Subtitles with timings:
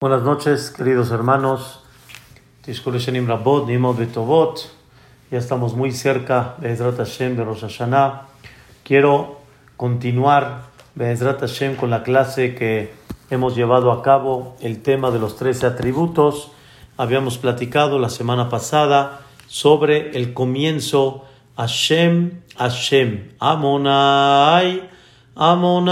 [0.00, 1.82] Buenas noches, queridos hermanos.
[2.64, 2.72] Ya
[5.32, 8.28] estamos muy cerca de Ezrat Hashem de Rosh Hashanah.
[8.84, 9.40] Quiero
[9.76, 10.66] continuar
[10.96, 12.94] Ezrat Hashem con la clase que
[13.30, 16.52] hemos llevado a cabo, el tema de los 13 atributos.
[16.96, 21.24] Habíamos platicado la semana pasada sobre el comienzo
[21.56, 24.88] Hashem, Hashem, Amonai,
[25.34, 25.88] Amonai.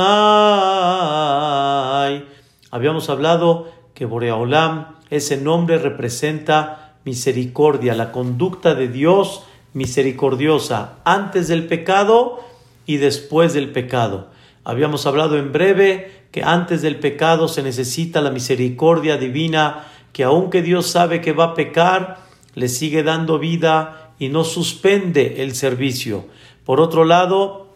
[2.70, 11.66] Habíamos hablado que Boreolam, ese nombre representa misericordia, la conducta de Dios misericordiosa antes del
[11.66, 12.40] pecado
[12.84, 14.28] y después del pecado.
[14.64, 20.60] Habíamos hablado en breve que antes del pecado se necesita la misericordia divina, que aunque
[20.60, 22.18] Dios sabe que va a pecar,
[22.54, 26.26] le sigue dando vida y no suspende el servicio.
[26.66, 27.72] Por otro lado,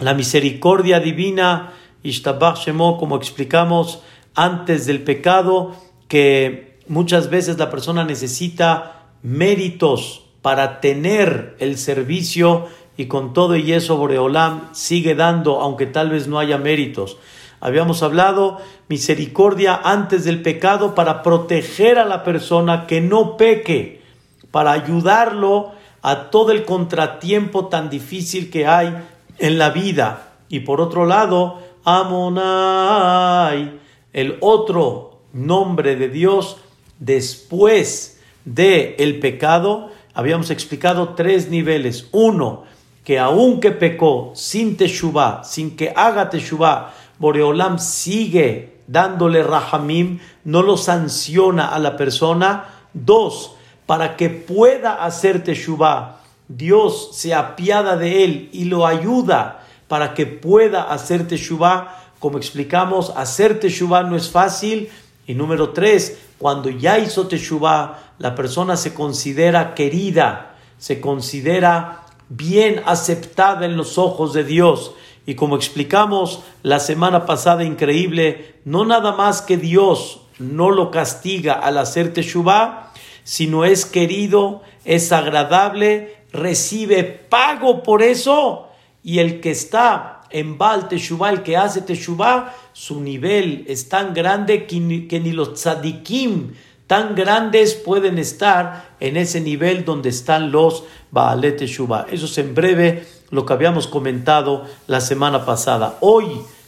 [0.00, 4.02] la misericordia divina, Ishtabach Shemo, como explicamos,
[4.36, 5.74] antes del pecado,
[6.06, 13.72] que muchas veces la persona necesita méritos para tener el servicio y con todo y
[13.72, 17.18] eso Boreolam sigue dando, aunque tal vez no haya méritos.
[17.60, 24.02] Habíamos hablado misericordia antes del pecado para proteger a la persona que no peque,
[24.50, 28.96] para ayudarlo a todo el contratiempo tan difícil que hay
[29.38, 30.34] en la vida.
[30.48, 33.72] Y por otro lado, Amonai,
[34.16, 36.56] el otro nombre de Dios
[36.98, 42.08] después del el pecado, habíamos explicado tres niveles.
[42.12, 42.64] Uno,
[43.04, 50.78] que aunque pecó sin teshuvah, sin que haga teshuvah, Boreolam sigue dándole rahamim, no lo
[50.78, 52.68] sanciona a la persona.
[52.94, 60.14] Dos, para que pueda hacer teshuvah, Dios se apiada de él y lo ayuda para
[60.14, 64.90] que pueda hacer teshuvah como explicamos, hacer Teshuvah no es fácil.
[65.26, 72.82] Y número tres, cuando ya hizo Teshuvah, la persona se considera querida, se considera bien
[72.86, 74.92] aceptada en los ojos de Dios.
[75.26, 81.54] Y como explicamos la semana pasada, increíble, no nada más que Dios no lo castiga
[81.54, 82.92] al hacer Teshuvah,
[83.24, 88.68] sino es querido, es agradable, recibe pago por eso.
[89.02, 94.14] Y el que está en Baal Teshuvah, el que hace Teshuvah, su nivel es tan
[94.14, 96.52] grande que ni, los tzadikim
[96.86, 102.06] tan grandes pueden estar en ese nivel donde están los Baal Teshuvah.
[102.10, 105.98] Eso es en breve lo que habíamos comentado la semana pasada.
[106.00, 106.26] Hoy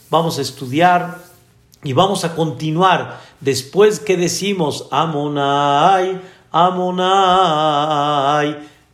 [0.09, 1.19] vamos a estudiar
[1.83, 6.19] y vamos a continuar después que decimos Amonai,
[6.51, 6.97] Amonai,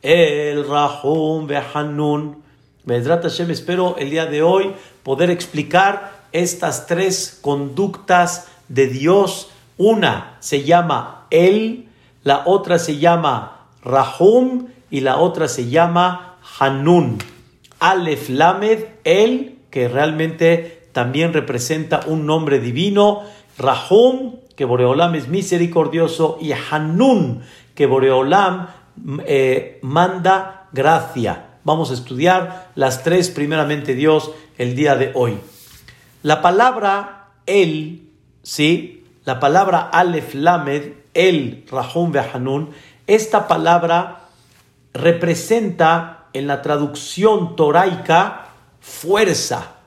[0.02, 2.45] el Rahum Behanun.
[2.86, 9.50] Medrat Hashem, espero el día de hoy poder explicar estas tres conductas de Dios.
[9.78, 11.90] Una se llama El,
[12.24, 17.18] la otra se llama Rahum y la otra se llama Hanun.
[17.80, 23.24] Alef Lamed, El, que realmente también representa un nombre divino.
[23.58, 26.38] Rahum, que Boreolam es misericordioso.
[26.40, 27.42] Y Hanun,
[27.74, 28.68] que Boreolam
[29.26, 31.45] eh, manda gracia.
[31.66, 35.40] Vamos a estudiar las tres, primeramente Dios, el día de hoy.
[36.22, 38.08] La palabra el,
[38.44, 39.04] ¿sí?
[39.24, 42.70] La palabra Alef Lamed, el Rahum Behanun,
[43.08, 44.28] esta palabra
[44.94, 48.50] representa en la traducción toraica
[48.80, 49.78] fuerza,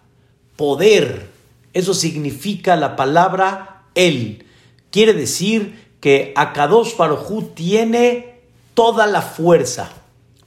[0.56, 1.30] poder.
[1.74, 4.46] Eso significa la palabra el.
[4.90, 8.40] Quiere decir que Akadosh Baruj tiene
[8.74, 9.92] toda la fuerza.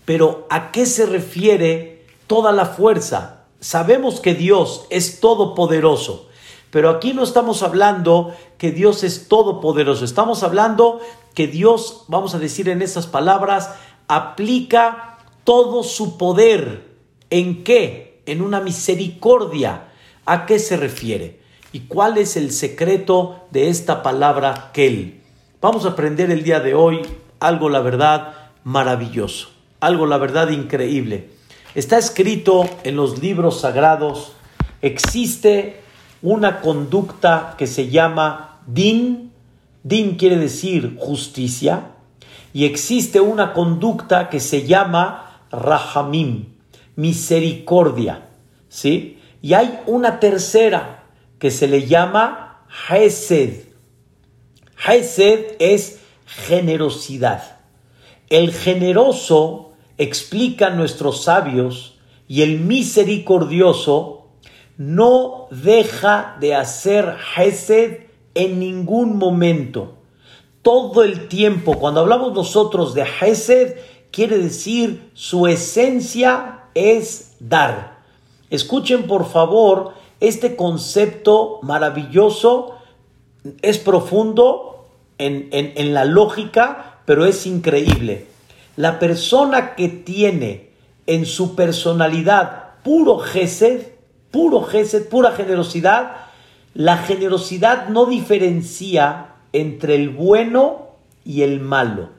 [0.05, 3.45] Pero ¿a qué se refiere toda la fuerza?
[3.59, 6.27] Sabemos que Dios es todopoderoso,
[6.71, 10.99] pero aquí no estamos hablando que Dios es todopoderoso, estamos hablando
[11.35, 13.75] que Dios, vamos a decir en esas palabras,
[14.07, 16.89] aplica todo su poder.
[17.29, 18.21] ¿En qué?
[18.25, 19.89] En una misericordia.
[20.25, 21.39] ¿A qué se refiere?
[21.71, 25.21] ¿Y cuál es el secreto de esta palabra Kel?
[25.61, 27.01] Vamos a aprender el día de hoy
[27.39, 28.33] algo, la verdad,
[28.63, 31.29] maravilloso algo, la verdad, increíble.
[31.75, 34.33] Está escrito en los libros sagrados,
[34.81, 35.81] existe
[36.21, 39.31] una conducta que se llama din,
[39.83, 41.91] din quiere decir justicia,
[42.53, 46.53] y existe una conducta que se llama rahamim,
[46.95, 48.27] misericordia,
[48.69, 49.19] ¿sí?
[49.41, 51.05] Y hay una tercera
[51.39, 53.63] que se le llama hesed.
[54.85, 57.59] Hesed es generosidad.
[58.29, 61.97] El generoso explican nuestros sabios,
[62.27, 64.27] y el misericordioso
[64.77, 68.03] no deja de hacer Hesed
[68.33, 69.95] en ningún momento.
[70.61, 73.75] Todo el tiempo, cuando hablamos nosotros de Hesed,
[74.11, 77.99] quiere decir su esencia es dar.
[78.49, 82.77] Escuchen por favor este concepto maravilloso,
[83.61, 84.87] es profundo
[85.17, 88.30] en, en la lógica, pero es increíble.
[88.75, 90.69] La persona que tiene
[91.07, 93.87] en su personalidad puro gesed,
[94.31, 96.15] puro gesed, pura generosidad,
[96.73, 100.91] la generosidad no diferencia entre el bueno
[101.25, 102.09] y el malo.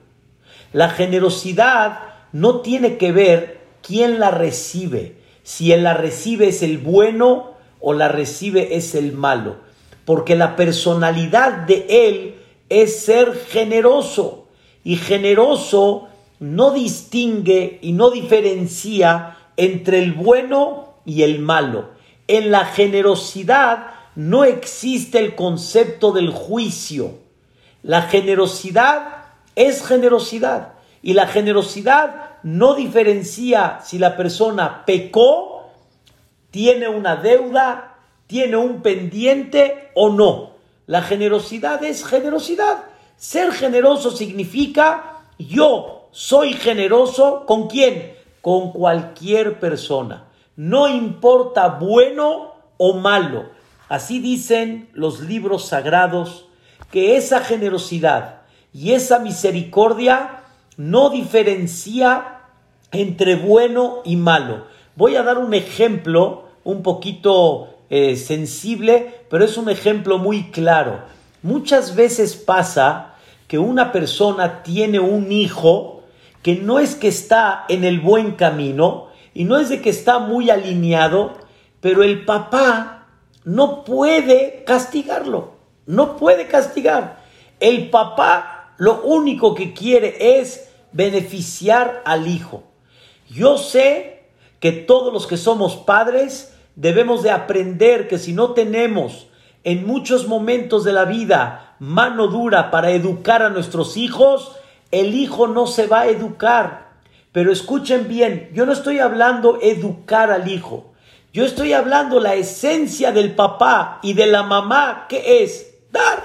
[0.73, 2.01] La generosidad
[2.33, 7.95] no tiene que ver quién la recibe, si él la recibe es el bueno o
[7.95, 9.57] la recibe es el malo,
[10.05, 12.35] porque la personalidad de él
[12.69, 14.47] es ser generoso
[14.85, 16.09] y generoso
[16.43, 21.91] no distingue y no diferencia entre el bueno y el malo.
[22.27, 27.21] En la generosidad no existe el concepto del juicio.
[27.85, 35.71] La generosidad es generosidad y la generosidad no diferencia si la persona pecó,
[36.51, 40.55] tiene una deuda, tiene un pendiente o no.
[40.87, 42.83] La generosidad es generosidad.
[43.17, 48.15] Ser generoso significa yo soy generoso con quién?
[48.43, 50.29] Con cualquier persona.
[50.57, 53.47] No importa bueno o malo.
[53.89, 56.47] Así dicen los libros sagrados
[56.91, 58.43] que esa generosidad
[58.75, 60.43] y esa misericordia
[60.77, 62.41] no diferencia
[62.91, 64.67] entre bueno y malo.
[64.97, 71.01] Voy a dar un ejemplo un poquito eh, sensible, pero es un ejemplo muy claro.
[71.43, 73.15] Muchas veces pasa
[73.49, 75.92] que una persona tiene un hijo
[76.43, 80.19] que no es que está en el buen camino y no es de que está
[80.19, 81.35] muy alineado,
[81.81, 83.07] pero el papá
[83.45, 85.53] no puede castigarlo,
[85.87, 87.23] no puede castigar.
[87.61, 92.65] El papá lo único que quiere es beneficiar al hijo.
[93.29, 94.25] Yo sé
[94.61, 99.29] que todos los que somos padres debemos de aprender que si no tenemos
[99.65, 104.53] en muchos momentos de la vida mano dura para educar a nuestros hijos,
[104.93, 106.93] el hijo no se va a educar.
[107.33, 110.93] Pero escuchen bien, yo no estoy hablando educar al hijo.
[111.33, 116.23] Yo estoy hablando la esencia del papá y de la mamá, que es dar.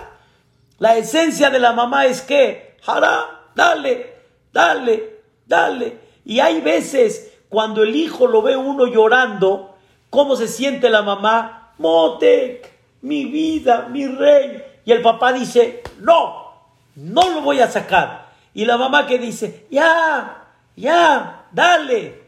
[0.79, 4.15] La esencia de la mamá es que, hará, dale,
[4.51, 5.97] dale, dale.
[6.25, 9.77] Y hay veces cuando el hijo lo ve uno llorando,
[10.09, 11.71] ¿cómo se siente la mamá?
[11.77, 12.69] Motec,
[13.01, 14.61] mi vida, mi rey.
[14.83, 16.51] Y el papá dice, no,
[16.95, 18.26] no lo voy a sacar.
[18.57, 22.23] Y la mamá que dice, ya, ya, dale.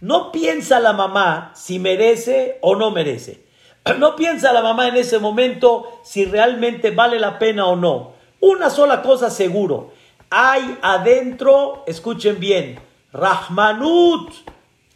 [0.00, 3.46] No piensa la mamá si merece o no merece.
[3.98, 8.14] No piensa la mamá en ese momento si realmente vale la pena o no.
[8.40, 9.92] Una sola cosa seguro.
[10.30, 12.80] Hay adentro, escuchen bien,
[13.12, 14.32] Rahmanut,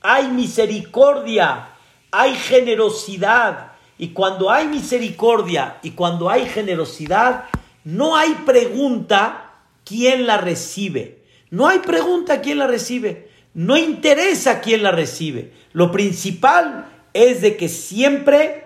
[0.01, 1.69] hay misericordia,
[2.11, 3.71] hay generosidad.
[3.99, 7.45] Y cuando hay misericordia y cuando hay generosidad,
[7.85, 9.52] no hay pregunta
[9.85, 11.23] quién la recibe.
[11.51, 13.29] No hay pregunta quién la recibe.
[13.55, 15.53] No interesa quién la recibe.
[15.73, 18.63] Lo principal es de que siempre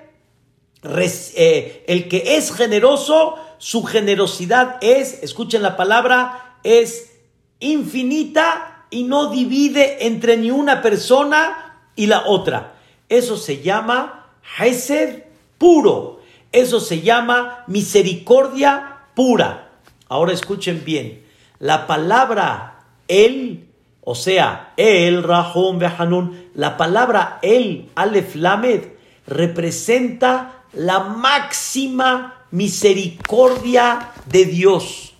[0.84, 7.12] eh, el que es generoso, su generosidad es, escuchen la palabra, es
[7.58, 12.74] infinita y no divide entre ni una persona y la otra.
[13.08, 15.24] Eso se llama Hesed
[15.58, 16.20] puro.
[16.52, 19.65] Eso se llama misericordia pura.
[20.08, 21.24] Ahora escuchen bien,
[21.58, 23.68] la palabra el,
[24.02, 28.84] o sea, el, Rahum, Behanun, la palabra el, Alef Lamed,
[29.26, 35.14] representa la máxima misericordia de Dios,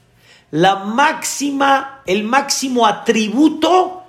[0.50, 4.04] la máxima, el máximo atributo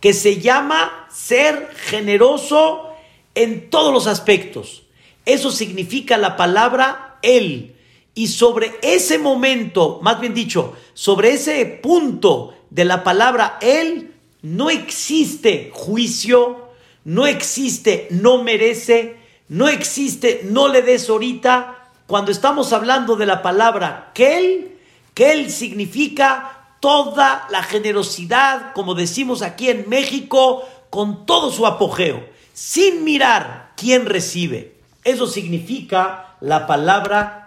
[0.00, 2.90] que se llama ser generoso
[3.34, 4.84] en todos los aspectos.
[5.24, 7.75] Eso significa la palabra el.
[8.16, 14.70] Y sobre ese momento, más bien dicho, sobre ese punto de la palabra Él, no
[14.70, 16.70] existe juicio,
[17.04, 19.18] no existe no merece,
[19.50, 21.90] no existe no le des ahorita.
[22.06, 24.78] Cuando estamos hablando de la palabra Kel,
[25.12, 33.04] Kel significa toda la generosidad, como decimos aquí en México, con todo su apogeo, sin
[33.04, 34.76] mirar quién recibe.
[35.04, 37.45] Eso significa la palabra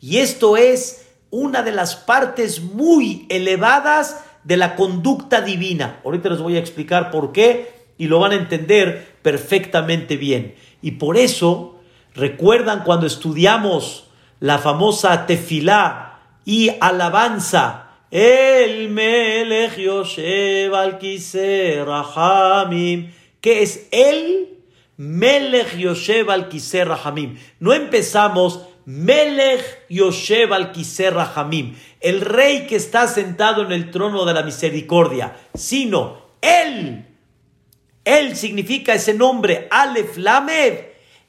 [0.00, 6.00] Y esto es una de las partes muy elevadas de la conducta divina.
[6.04, 10.54] Ahorita les voy a explicar por qué y lo van a entender perfectamente bien.
[10.82, 11.78] Y por eso,
[12.14, 14.08] recuerdan cuando estudiamos
[14.40, 17.86] la famosa tefilá y alabanza.
[18.10, 19.78] El Melech
[20.74, 20.98] al
[21.86, 23.12] Rahamim.
[23.40, 24.58] ¿Qué es el
[24.96, 26.48] Melech Yoshev al
[26.84, 27.38] Rahamim?
[27.60, 30.72] No empezamos Melech Yoshev al
[31.12, 37.06] Rahamim, el rey que está sentado en el trono de la misericordia, sino él.
[38.04, 40.86] Él significa ese nombre, Alef Lamed,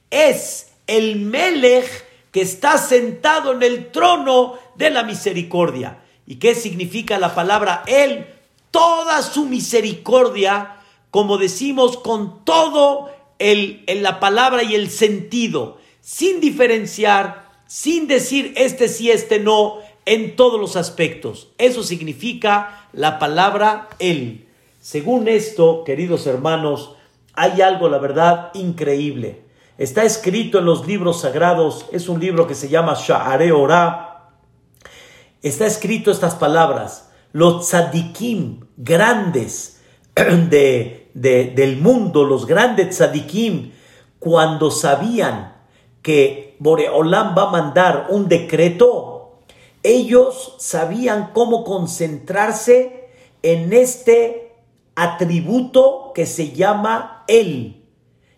[0.09, 1.87] es el Melech
[2.31, 6.01] que está sentado en el trono de la misericordia.
[6.25, 8.25] ¿Y qué significa la palabra Él?
[8.71, 10.77] Toda su misericordia,
[11.11, 17.40] como decimos, con todo el, en la palabra y el sentido, sin diferenciar,
[17.71, 21.53] sin decir este sí, este no, en todos los aspectos.
[21.57, 24.45] Eso significa la palabra Él.
[24.81, 26.97] Según esto, queridos hermanos,
[27.31, 29.43] hay algo, la verdad, increíble.
[29.77, 34.31] Está escrito en los libros sagrados, es un libro que se llama Sha'are Ora.
[35.41, 39.79] Está escrito estas palabras, los tzadikim grandes
[40.15, 43.71] de, del mundo, los grandes tzadikim,
[44.19, 45.55] cuando sabían
[46.01, 49.39] que Boreolam va a mandar un decreto,
[49.81, 53.09] ellos sabían cómo concentrarse
[53.41, 54.53] en este
[54.93, 57.81] atributo que se llama Él.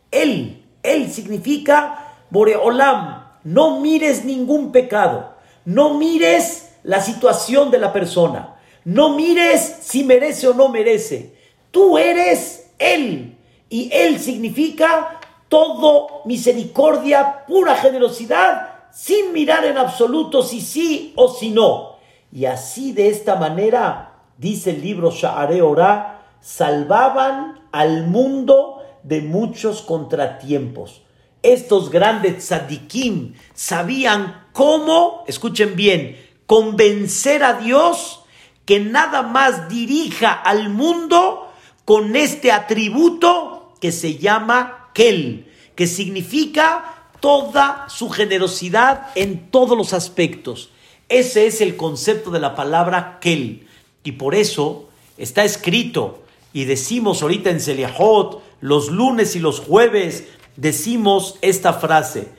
[0.09, 3.25] Él, él significa Boreolam.
[3.43, 5.33] No mires ningún pecado.
[5.65, 8.55] No mires la situación de la persona.
[8.85, 11.35] No mires si merece o no merece.
[11.71, 13.37] Tú eres Él.
[13.69, 15.19] Y Él significa
[15.53, 21.97] todo misericordia, pura generosidad, sin mirar en absoluto si sí o si no.
[22.31, 29.83] Y así de esta manera, dice el libro Sha'are Ora, salvaban al mundo de muchos
[29.83, 31.03] contratiempos.
[31.43, 36.17] Estos grandes tzadikim sabían cómo, escuchen bien,
[36.47, 38.23] convencer a Dios
[38.65, 41.47] que nada más dirija al mundo
[41.85, 50.69] con este atributo que se llama Que significa toda su generosidad en todos los aspectos.
[51.09, 53.67] Ese es el concepto de la palabra Kel.
[54.03, 56.23] Y por eso está escrito
[56.53, 62.29] y decimos ahorita en Seliahot, los lunes y los jueves decimos esta frase.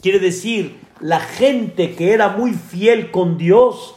[0.00, 3.93] Quiere decir, la gente que era muy fiel con Dios,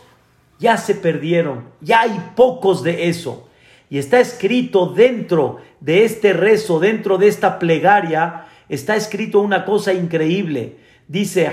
[0.60, 3.48] ya se perdieron, ya hay pocos de eso.
[3.90, 9.94] Y está escrito dentro de este rezo, dentro de esta plegaria, está escrito una cosa
[9.94, 10.78] increíble.
[11.08, 11.50] Dice,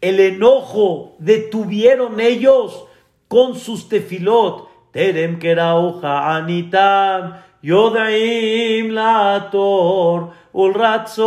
[0.00, 2.86] el enojo detuvieron ellos
[3.28, 4.70] con sus tefilot.
[4.92, 11.18] Terem hoja anitam, yodaim lator, ulratzot.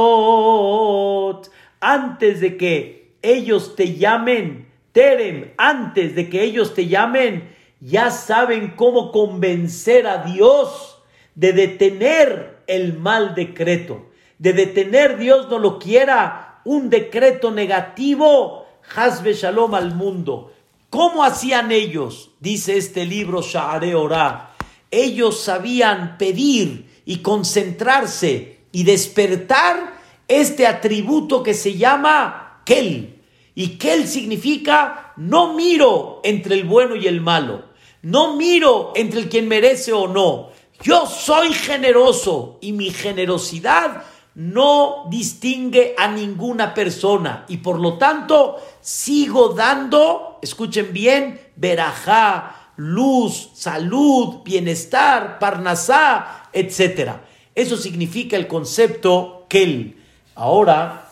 [1.80, 7.50] Antes de que ellos te llamen, Terem, antes de que ellos te llamen,
[7.80, 11.00] ya saben cómo convencer a Dios
[11.34, 19.34] de detener el mal decreto, de detener Dios no lo quiera, un decreto negativo Hazbe
[19.34, 20.54] Shalom al mundo.
[20.90, 22.32] ¿Cómo hacían ellos?
[22.40, 24.52] Dice este libro Sha'are Ora.
[24.92, 29.94] Ellos sabían pedir y concentrarse y despertar
[30.28, 33.13] este atributo que se llama Kel.
[33.56, 37.66] Y Kel significa no miro entre el bueno y el malo.
[38.02, 40.50] No miro entre el quien merece o no.
[40.82, 44.04] Yo soy generoso y mi generosidad
[44.36, 53.52] no distingue a ninguna persona y por lo tanto sigo dando, escuchen bien, verajá, luz,
[53.54, 57.12] salud, bienestar, parnasá, etc.
[57.54, 59.98] Eso significa el concepto Kel.
[60.36, 61.03] Ahora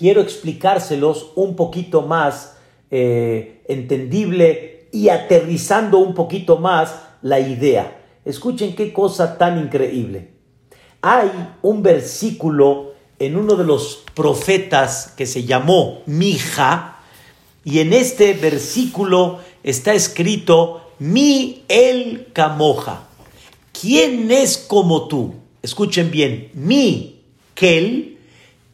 [0.00, 2.56] quiero explicárselos un poquito más
[2.90, 8.00] eh, entendible y aterrizando un poquito más la idea.
[8.24, 10.30] Escuchen qué cosa tan increíble.
[11.02, 11.30] Hay
[11.60, 16.96] un versículo en uno de los profetas que se llamó Mija,
[17.62, 23.06] y en este versículo está escrito Mi el Camoja.
[23.78, 25.34] ¿Quién es como tú?
[25.60, 27.20] Escuchen bien, mi
[27.52, 28.16] Kel.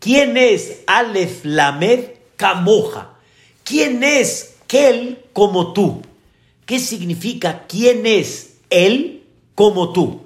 [0.06, 3.14] ¿Quién es Alef Lamed Camoja?
[3.64, 6.00] ¿Quién es Kel como tú?
[6.64, 9.24] ¿Qué significa quién es él
[9.56, 10.20] como tú?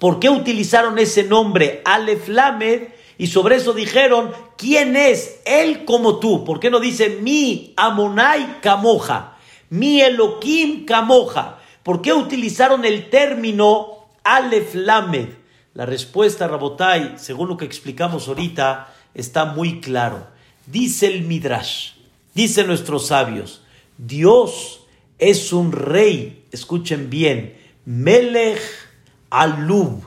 [0.00, 2.88] ¿Por qué utilizaron ese nombre Alef Lamed?
[3.18, 6.42] Y sobre eso dijeron, ¿quién es él como tú?
[6.44, 9.36] ¿Por qué no dice mi Amonai Camoja?
[9.68, 11.60] Mi Elohim Camoja.
[11.84, 15.28] ¿Por qué utilizaron el término Aleph Lamed.
[15.74, 20.26] La respuesta, Rabotai, según lo que explicamos ahorita, está muy claro.
[20.66, 21.92] Dice el Midrash,
[22.34, 23.62] dicen nuestros sabios,
[23.98, 24.86] Dios
[25.18, 28.60] es un rey, escuchen bien, Melech
[29.30, 30.02] Alub.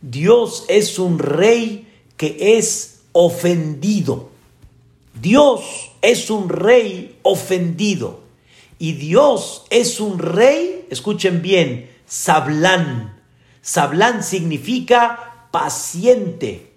[0.00, 1.86] Dios es un rey
[2.16, 4.30] que es ofendido.
[5.20, 8.20] Dios es un rey ofendido.
[8.78, 13.20] Y Dios es un rey, escuchen bien, sablán.
[13.60, 16.72] Sablán significa paciente.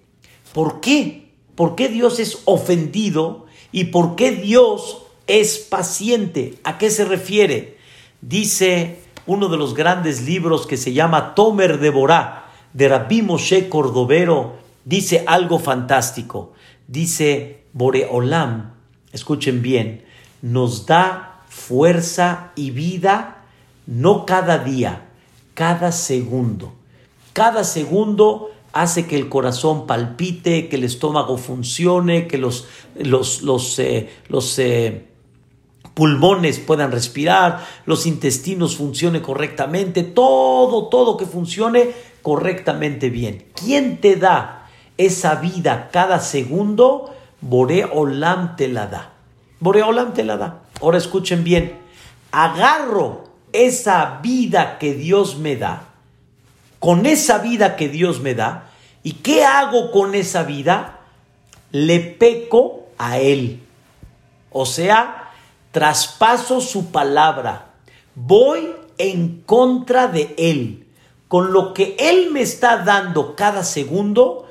[0.52, 1.21] ¿Por qué?
[1.62, 6.58] ¿Por qué Dios es ofendido y por qué Dios es paciente?
[6.64, 7.78] ¿A qué se refiere?
[8.20, 13.68] Dice uno de los grandes libros que se llama Tomer de Borá, de Rabbi Moshe
[13.68, 14.54] Cordovero,
[14.84, 16.52] dice algo fantástico.
[16.88, 18.72] Dice Boreolam,
[19.12, 20.04] escuchen bien,
[20.40, 23.44] nos da fuerza y vida
[23.86, 25.10] no cada día,
[25.54, 26.72] cada segundo.
[27.32, 33.78] Cada segundo hace que el corazón palpite, que el estómago funcione, que los, los, los,
[33.78, 35.06] eh, los eh,
[35.94, 41.90] pulmones puedan respirar, los intestinos funcionen correctamente, todo, todo que funcione
[42.22, 43.44] correctamente bien.
[43.54, 47.14] ¿Quién te da esa vida cada segundo?
[47.40, 49.12] Boreolam te la da.
[49.60, 50.62] Boreolam te la da.
[50.80, 51.78] Ahora escuchen bien.
[52.30, 55.91] Agarro esa vida que Dios me da.
[56.82, 58.72] Con esa vida que Dios me da.
[59.04, 60.98] ¿Y qué hago con esa vida?
[61.70, 63.62] Le peco a Él.
[64.50, 65.30] O sea,
[65.70, 67.66] traspaso su palabra.
[68.16, 70.88] Voy en contra de Él.
[71.28, 74.48] Con lo que Él me está dando cada segundo,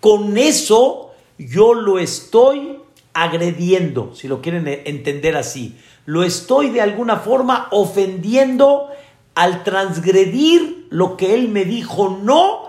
[0.00, 2.78] con eso yo lo estoy
[3.12, 5.78] agrediendo, si lo quieren entender así.
[6.06, 8.88] Lo estoy de alguna forma ofendiendo
[9.34, 12.68] al transgredir lo que Él me dijo no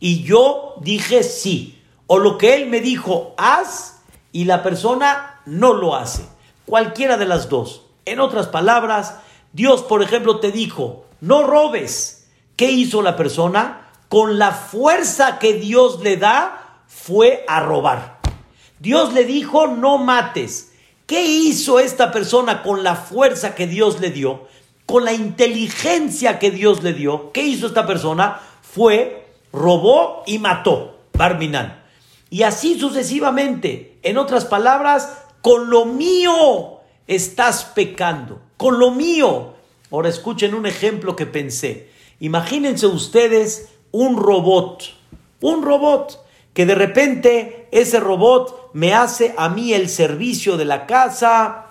[0.00, 1.82] y yo dije sí.
[2.06, 4.00] O lo que Él me dijo haz
[4.32, 6.26] y la persona no lo hace.
[6.66, 7.82] Cualquiera de las dos.
[8.04, 9.16] En otras palabras,
[9.52, 12.28] Dios, por ejemplo, te dijo, no robes.
[12.56, 13.90] ¿Qué hizo la persona?
[14.08, 18.18] Con la fuerza que Dios le da, fue a robar.
[18.78, 20.72] Dios le dijo, no mates.
[21.06, 24.48] ¿Qué hizo esta persona con la fuerza que Dios le dio?
[24.86, 27.32] Con la inteligencia que Dios le dio.
[27.32, 28.40] ¿Qué hizo esta persona?
[28.62, 30.98] Fue, robó y mató.
[31.12, 31.82] Barminan.
[32.30, 33.98] Y así sucesivamente.
[34.02, 38.40] En otras palabras, con lo mío estás pecando.
[38.56, 39.54] Con lo mío.
[39.90, 41.90] Ahora escuchen un ejemplo que pensé.
[42.20, 44.84] Imagínense ustedes un robot.
[45.40, 46.24] Un robot
[46.56, 51.66] que de repente ese robot me hace a mí el servicio de la casa,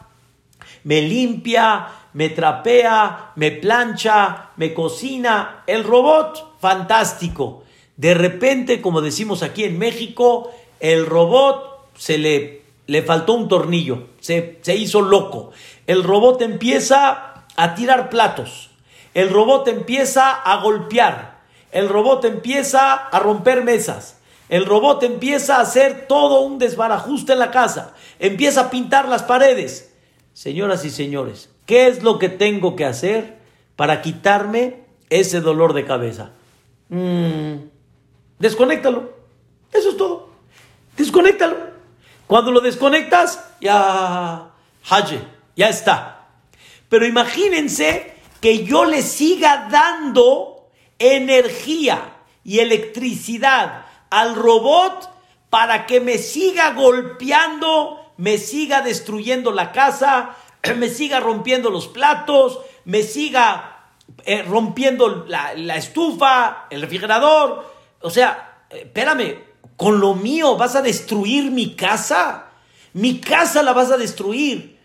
[0.84, 5.64] me limpia, me trapea, me plancha, me cocina.
[5.68, 7.64] El robot, fantástico.
[7.96, 14.08] De repente, como decimos aquí en México, el robot se le le faltó un tornillo,
[14.20, 15.52] se, hizo loco.
[15.88, 18.70] El robot empieza a tirar platos,
[19.14, 21.40] el robot empieza a golpear,
[21.72, 24.18] el robot empieza a romper mesas,
[24.50, 29.24] el robot empieza a hacer todo un desbarajuste en la casa, empieza a pintar las
[29.24, 29.92] paredes.
[30.34, 33.38] Señoras y señores, ¿qué es lo que tengo que hacer
[33.76, 36.32] para quitarme ese dolor de cabeza?
[36.90, 37.56] Mm,
[38.40, 39.14] desconéctalo.
[39.72, 40.30] Eso es todo.
[40.98, 41.58] Desconéctalo.
[42.28, 44.52] Cuando lo desconectas, ya,
[44.90, 45.20] haje,
[45.56, 46.28] ya está.
[46.90, 55.10] Pero imagínense que yo le siga dando energía y electricidad al robot
[55.50, 60.36] para que me siga golpeando, me siga destruyendo la casa,
[60.78, 63.76] me siga rompiendo los platos, me siga
[64.26, 67.66] eh, rompiendo la, la, estufa, el refrigerador.
[68.02, 69.40] O sea, eh, espérame,
[69.76, 72.48] con lo mío vas a destruir mi casa.
[72.94, 74.80] Mi casa la vas a destruir.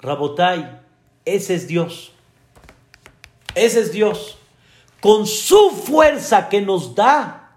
[0.00, 0.80] Rabotai,
[1.24, 2.12] ese es Dios.
[3.54, 4.38] Ese es Dios.
[5.00, 7.56] Con su fuerza que nos da,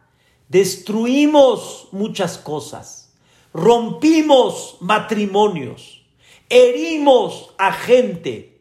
[0.50, 3.14] destruimos muchas cosas.
[3.54, 6.01] Rompimos matrimonios.
[6.54, 8.60] Herimos a gente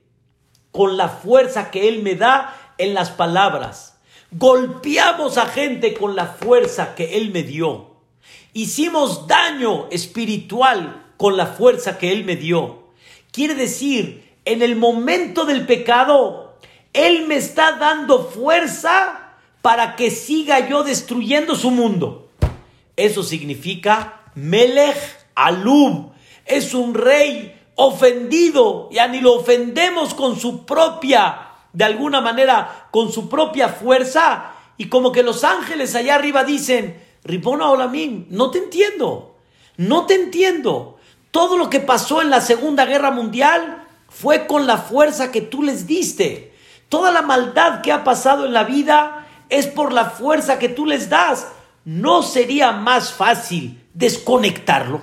[0.70, 3.98] con la fuerza que Él me da en las palabras.
[4.30, 7.96] Golpeamos a gente con la fuerza que Él me dio.
[8.52, 12.84] Hicimos daño espiritual con la fuerza que Él me dio.
[13.32, 16.58] Quiere decir, en el momento del pecado,
[16.92, 22.30] Él me está dando fuerza para que siga yo destruyendo su mundo.
[22.94, 24.96] Eso significa Melech
[25.34, 26.12] Alub.
[26.46, 28.88] Es un rey ofendido.
[28.90, 34.52] Ya ni lo ofendemos con su propia, de alguna manera, con su propia fuerza.
[34.76, 39.36] y como que los ángeles allá arriba dicen, Ripona Olamim, no te entiendo,
[39.76, 40.98] no te entiendo.
[41.30, 45.62] Todo lo que pasó en la Segunda Guerra Mundial fue con la fuerza que tú
[45.62, 46.54] les diste.
[46.88, 50.86] Toda la maldad que ha pasado en la vida es por la fuerza que tú
[50.86, 51.46] les das.
[51.84, 55.02] ¿No sería más fácil desconectarlo?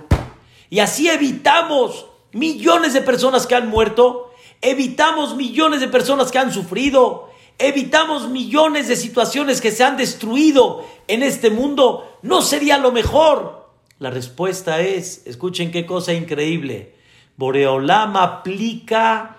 [0.70, 6.54] Y así evitamos millones de personas que han muerto, evitamos millones de personas que han
[6.54, 12.20] sufrido, evitamos millones de situaciones que se han destruido en este mundo.
[12.22, 13.68] ¿No sería lo mejor?
[14.00, 16.94] La respuesta es, escuchen qué cosa increíble.
[17.36, 19.38] Boreolam aplica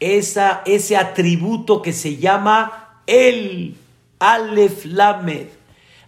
[0.00, 3.76] esa, ese atributo que se llama el
[4.18, 5.48] Aleph Lamed.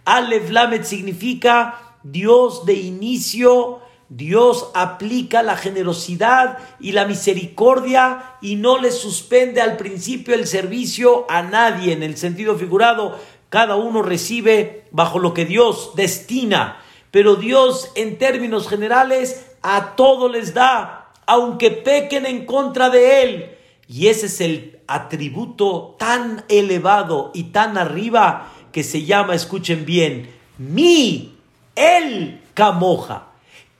[0.05, 8.77] Aleph Lamed significa Dios de inicio, Dios aplica la generosidad y la misericordia y no
[8.77, 13.19] le suspende al principio el servicio a nadie en el sentido figurado.
[13.49, 20.29] Cada uno recibe bajo lo que Dios destina, pero Dios en términos generales a todo
[20.29, 23.57] les da, aunque pequen en contra de Él.
[23.89, 30.29] Y ese es el atributo tan elevado y tan arriba que se llama, escuchen bien,
[30.57, 31.33] mi
[31.75, 33.26] el Camoja.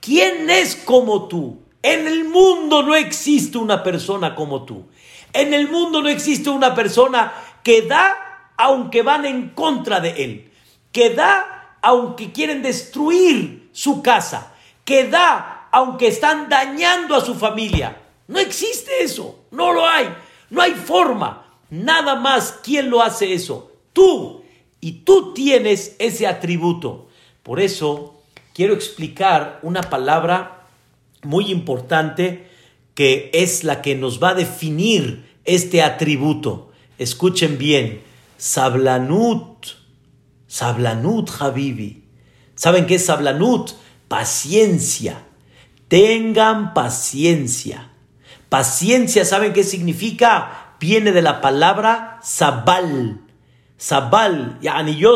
[0.08, 1.58] ¿Quién es como tú?
[1.82, 4.86] En el mundo no existe una persona como tú.
[5.34, 10.50] En el mundo no existe una persona que da aunque van en contra de él.
[10.92, 14.54] Que da aunque quieren destruir su casa.
[14.86, 18.00] Que da aunque están dañando a su familia.
[18.28, 19.40] No existe eso.
[19.50, 20.08] No lo hay.
[20.48, 21.44] No hay forma.
[21.68, 22.60] Nada más.
[22.62, 23.72] ¿Quién lo hace eso?
[23.92, 24.42] Tú.
[24.80, 27.08] Y tú tienes ese atributo.
[27.42, 28.17] Por eso
[28.58, 30.66] quiero explicar una palabra
[31.22, 32.50] muy importante
[32.96, 36.72] que es la que nos va a definir este atributo.
[36.98, 38.02] Escuchen bien,
[38.36, 39.64] sablanut,
[40.48, 42.02] sablanut, Habibi.
[42.56, 43.74] ¿Saben qué es sablanut?
[44.08, 45.22] Paciencia.
[45.86, 47.92] Tengan paciencia.
[48.48, 50.74] Paciencia, ¿saben qué significa?
[50.80, 53.20] Viene de la palabra sabal.
[53.76, 55.14] Sabal, yani yo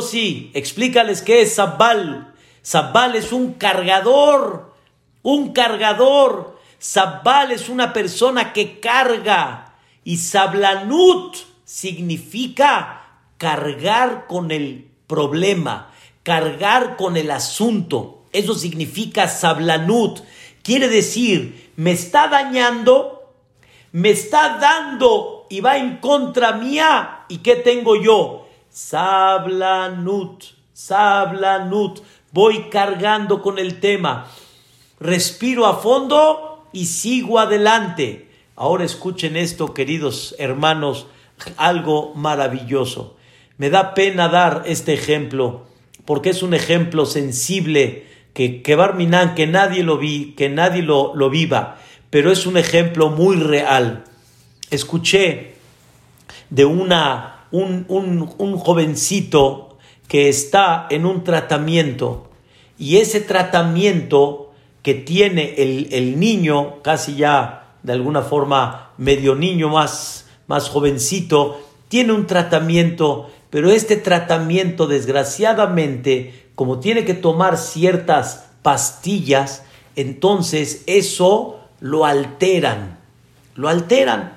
[0.54, 2.31] explícales qué es Sabal.
[2.62, 4.74] Sabal es un cargador,
[5.22, 6.58] un cargador.
[6.78, 9.74] Sabal es una persona que carga.
[10.04, 13.02] Y Sablanut significa
[13.36, 15.90] cargar con el problema,
[16.22, 18.22] cargar con el asunto.
[18.32, 20.20] Eso significa Sablanut.
[20.62, 23.34] Quiere decir, me está dañando,
[23.90, 27.24] me está dando y va en contra mía.
[27.28, 28.48] ¿Y qué tengo yo?
[28.70, 32.00] Sablanut, Sablanut.
[32.32, 34.26] Voy cargando con el tema.
[34.98, 38.28] Respiro a fondo y sigo adelante.
[38.56, 41.06] Ahora escuchen esto, queridos hermanos,
[41.56, 43.16] algo maravilloso.
[43.58, 45.66] Me da pena dar este ejemplo,
[46.04, 51.14] porque es un ejemplo sensible que, que Barminan, que nadie lo vi, que nadie lo,
[51.14, 51.78] lo viva,
[52.10, 54.04] pero es un ejemplo muy real.
[54.70, 55.54] Escuché
[56.50, 59.71] de una un, jovencito
[60.12, 62.28] que está en un tratamiento.
[62.78, 70.26] Y ese tratamiento que tiene el, niño, casi ya de alguna forma medio niño más,
[70.48, 79.64] más jovencito, tiene un tratamiento, pero este tratamiento desgraciadamente, como tiene que tomar ciertas pastillas,
[79.96, 82.98] entonces eso lo alteran,
[83.54, 84.34] lo alteran,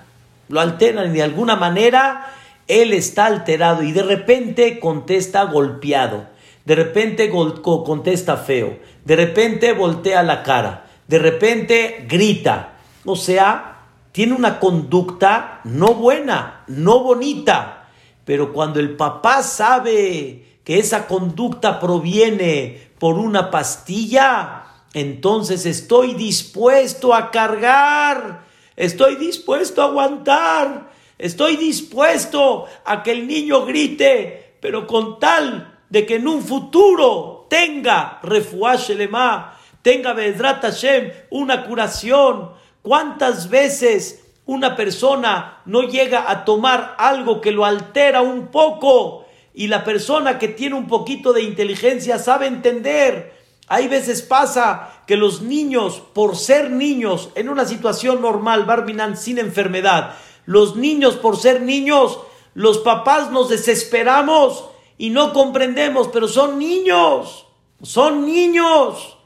[0.47, 2.33] lo alteran y de alguna manera
[2.67, 6.27] él está alterado y de repente contesta golpeado,
[6.65, 12.77] de repente contesta feo, de repente voltea la cara, de repente grita.
[13.05, 13.75] O sea,
[14.11, 17.89] tiene una conducta no buena, no bonita.
[18.23, 27.13] Pero cuando el papá sabe que esa conducta proviene por una pastilla, entonces estoy dispuesto
[27.13, 35.17] a cargar, estoy dispuesto a aguantar, Estoy dispuesto a que el niño grite, pero con
[35.19, 42.51] tal de que en un futuro tenga refuashelema, tenga Bedrat Hashem, una curación.
[42.81, 49.67] ¿Cuántas veces una persona no llega a tomar algo que lo altera un poco y
[49.67, 53.33] la persona que tiene un poquito de inteligencia sabe entender?
[53.67, 59.39] Hay veces pasa que los niños, por ser niños en una situación normal, Barminan sin
[59.39, 62.19] enfermedad, los niños, por ser niños,
[62.53, 64.65] los papás nos desesperamos
[64.97, 67.45] y no comprendemos, pero son niños,
[67.81, 69.17] son niños.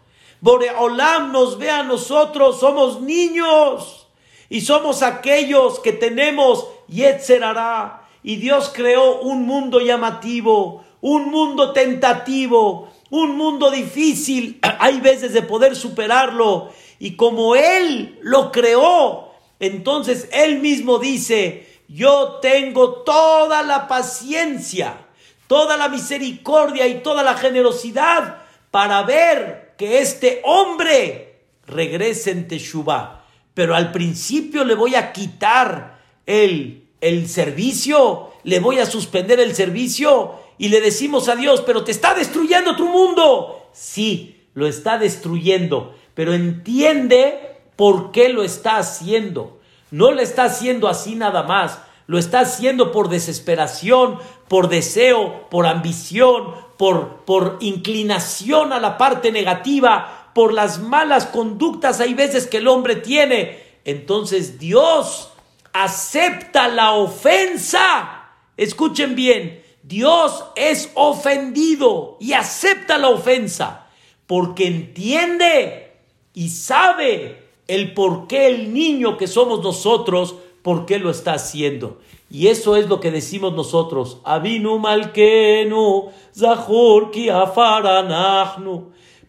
[0.42, 4.08] Boreolam nos ve a nosotros, somos niños
[4.50, 8.08] y somos aquellos que tenemos Yetzerará.
[8.24, 15.42] Y Dios creó un mundo llamativo, un mundo tentativo, un mundo difícil, hay veces de
[15.42, 16.70] poder superarlo.
[17.00, 19.29] Y como Él lo creó,
[19.60, 25.08] entonces Él mismo dice, yo tengo toda la paciencia,
[25.48, 33.26] toda la misericordia y toda la generosidad para ver que este hombre regrese en Teshuvah.
[33.54, 39.56] Pero al principio le voy a quitar el, el servicio, le voy a suspender el
[39.56, 43.70] servicio y le decimos a Dios, pero te está destruyendo tu mundo.
[43.74, 47.49] Sí, lo está destruyendo, pero entiende
[47.80, 49.58] por qué lo está haciendo.
[49.90, 55.66] No lo está haciendo así nada más, lo está haciendo por desesperación, por deseo, por
[55.66, 62.58] ambición, por, por inclinación a la parte negativa, por las malas conductas hay veces que
[62.58, 63.64] el hombre tiene.
[63.86, 65.32] Entonces Dios
[65.72, 68.32] acepta la ofensa.
[68.58, 73.88] Escuchen bien, Dios es ofendido y acepta la ofensa
[74.28, 75.94] porque entiende
[76.34, 82.00] y sabe el por qué el niño que somos nosotros, por qué lo está haciendo.
[82.30, 84.18] Y eso es lo que decimos nosotros.
[84.26, 87.30] Abinu malkenu, zahur ki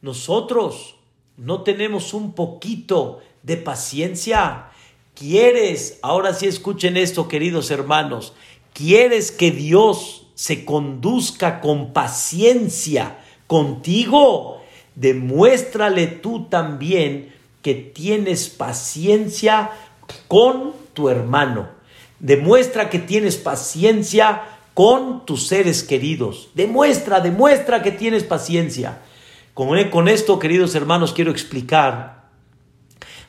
[0.00, 0.94] Nosotros
[1.36, 4.70] no tenemos un poquito de paciencia.
[5.14, 5.98] ¿Quieres?
[6.02, 8.32] Ahora sí escuchen esto, queridos hermanos.
[8.72, 14.59] ¿Quieres que Dios se conduzca con paciencia contigo?
[15.00, 19.70] Demuéstrale tú también que tienes paciencia
[20.28, 21.70] con tu hermano.
[22.18, 24.42] Demuestra que tienes paciencia
[24.74, 26.50] con tus seres queridos.
[26.52, 29.00] Demuestra, demuestra que tienes paciencia.
[29.54, 32.28] Con, esto, queridos hermanos, quiero explicar.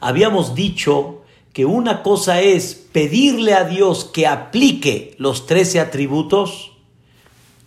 [0.01, 1.21] Habíamos dicho
[1.53, 6.73] que una cosa es pedirle a Dios que aplique los trece atributos,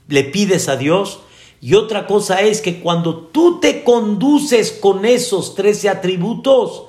[0.08, 1.20] le pides a Dios,
[1.64, 6.88] y otra cosa es que cuando tú te conduces con esos trece atributos,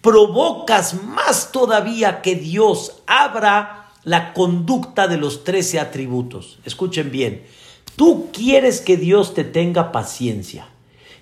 [0.00, 6.58] provocas más todavía que Dios abra la conducta de los trece atributos.
[6.64, 7.44] Escuchen bien,
[7.96, 10.68] tú quieres que Dios te tenga paciencia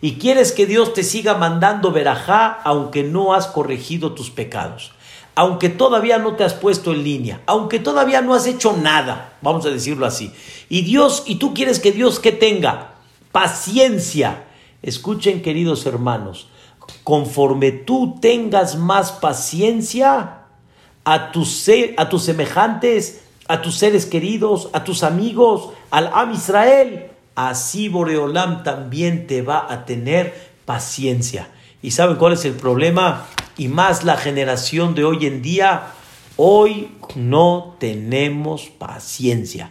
[0.01, 4.93] y quieres que Dios te siga mandando verajá aunque no has corregido tus pecados
[5.35, 9.65] aunque todavía no te has puesto en línea, aunque todavía no has hecho nada, vamos
[9.65, 10.31] a decirlo así.
[10.69, 12.91] Y Dios, y tú quieres que Dios que tenga
[13.33, 14.45] paciencia.
[14.83, 16.49] Escuchen, queridos hermanos,
[17.03, 20.42] conforme tú tengas más paciencia
[21.05, 27.11] a tus, a tus semejantes, a tus seres queridos, a tus amigos, al Am Israel,
[27.35, 31.49] así Boreolam también te va a tener paciencia.
[31.83, 33.27] ¿Y saben cuál es el problema?
[33.57, 35.92] y más la generación de hoy en día,
[36.37, 39.71] hoy no tenemos paciencia,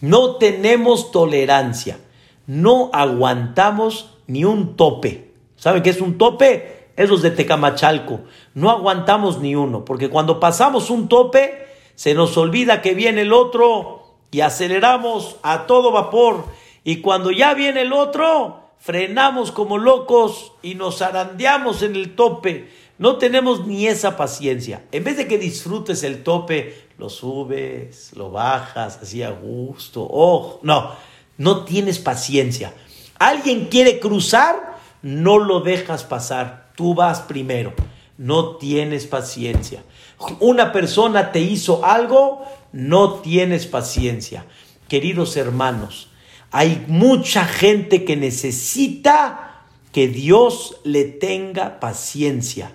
[0.00, 1.98] no tenemos tolerancia,
[2.46, 5.32] no aguantamos ni un tope.
[5.56, 6.90] ¿Saben qué es un tope?
[6.96, 8.20] Esos de Tecamachalco.
[8.54, 13.32] No aguantamos ni uno, porque cuando pasamos un tope, se nos olvida que viene el
[13.32, 16.44] otro y aceleramos a todo vapor.
[16.84, 22.70] Y cuando ya viene el otro, frenamos como locos y nos arandeamos en el tope.
[22.98, 24.84] No tenemos ni esa paciencia.
[24.92, 30.06] En vez de que disfrutes el tope, lo subes, lo bajas, así a gusto.
[30.10, 30.92] Oh, no.
[31.40, 32.74] No tienes paciencia.
[33.18, 37.72] Alguien quiere cruzar, no lo dejas pasar, tú vas primero,
[38.18, 39.82] no tienes paciencia.
[40.38, 44.44] Una persona te hizo algo, no tienes paciencia.
[44.86, 46.10] Queridos hermanos,
[46.50, 52.72] hay mucha gente que necesita que Dios le tenga paciencia.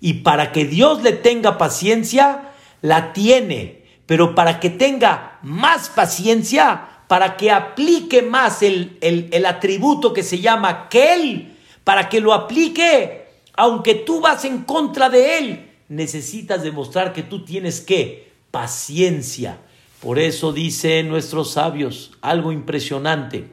[0.00, 3.84] Y para que Dios le tenga paciencia, la tiene.
[4.06, 10.40] Pero para que tenga más paciencia, para que aplique más el, el, atributo que se
[10.40, 17.12] llama Kel, para que lo aplique, aunque tú vas en contra de él, necesitas demostrar
[17.12, 19.58] que tú tienes que paciencia.
[20.00, 23.48] Por eso dicen nuestros sabios algo impresionante.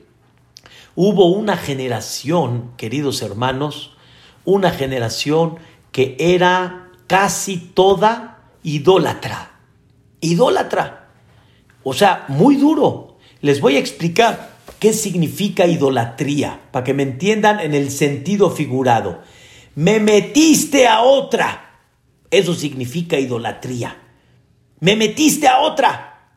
[0.96, 3.92] Hubo una generación, queridos hermanos,
[4.46, 5.58] una generación
[5.92, 9.60] que era casi toda idólatra.
[10.22, 11.10] Idólatra.
[11.84, 13.13] O sea, muy duro.
[13.44, 19.20] Les voy a explicar qué significa idolatría, para que me entiendan en el sentido figurado.
[19.76, 21.82] Me metiste a otra.
[22.32, 24.02] Eso significa idolatría.
[24.80, 26.30] Me metiste a otra.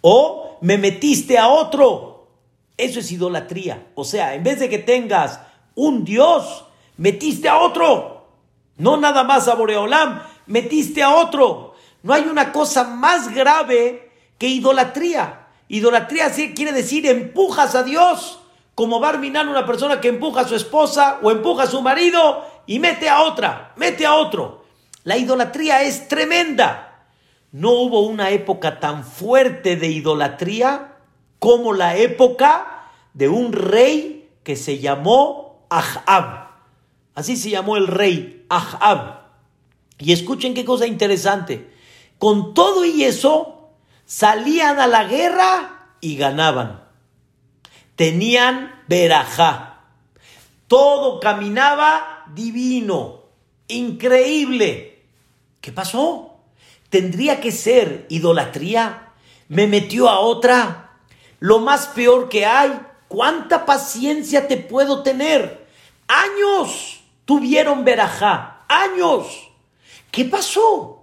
[0.00, 2.28] O me metiste a otro.
[2.76, 3.88] Eso es idolatría.
[3.96, 5.40] O sea, en vez de que tengas
[5.74, 6.66] un Dios,
[6.98, 8.28] metiste a otro.
[8.76, 11.74] No nada más a Boreolam, metiste a otro.
[12.04, 15.43] No hay una cosa más grave que idolatría.
[15.68, 18.40] Idolatría quiere decir empujas a Dios,
[18.74, 22.78] como Barminan, una persona que empuja a su esposa o empuja a su marido y
[22.78, 24.64] mete a otra, mete a otro.
[25.04, 27.06] La idolatría es tremenda.
[27.52, 30.96] No hubo una época tan fuerte de idolatría
[31.38, 36.48] como la época de un rey que se llamó Ahab.
[37.14, 39.20] Así se llamó el rey Ahab.
[39.98, 41.70] Y escuchen qué cosa interesante.
[42.18, 43.53] Con todo y eso,
[44.06, 46.84] salían a la guerra y ganaban.
[47.96, 49.82] Tenían verajá.
[50.66, 53.22] Todo caminaba divino,
[53.68, 55.02] increíble.
[55.60, 56.40] ¿Qué pasó?
[56.90, 59.12] Tendría que ser idolatría.
[59.48, 60.98] Me metió a otra.
[61.40, 62.80] Lo más peor que hay.
[63.08, 65.66] ¿Cuánta paciencia te puedo tener?
[66.08, 69.50] Años tuvieron verajá, años.
[70.10, 70.93] ¿Qué pasó?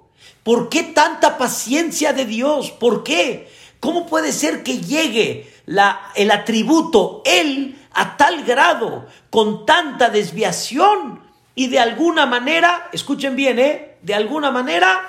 [0.43, 2.71] ¿Por qué tanta paciencia de Dios?
[2.71, 3.49] ¿Por qué?
[3.80, 5.51] ¿Cómo puede ser que llegue
[6.15, 11.21] el atributo, él, a tal grado, con tanta desviación
[11.56, 13.97] y de alguna manera, escuchen bien, ¿eh?
[14.01, 15.08] De alguna manera,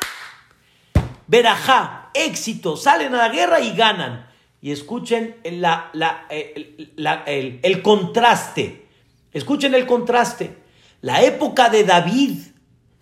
[1.26, 4.28] verajá, éxito, salen a la guerra y ganan.
[4.60, 8.86] Y escuchen la, la, el, el contraste.
[9.32, 10.56] Escuchen el contraste.
[11.00, 12.38] La época de David,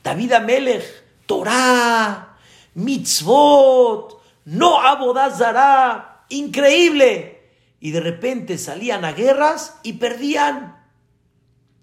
[0.03, 1.00] David Amelech,
[1.31, 2.35] Torah,
[2.75, 7.53] mitzvot, no abodazará, increíble.
[7.79, 10.77] Y de repente salían a guerras y perdían.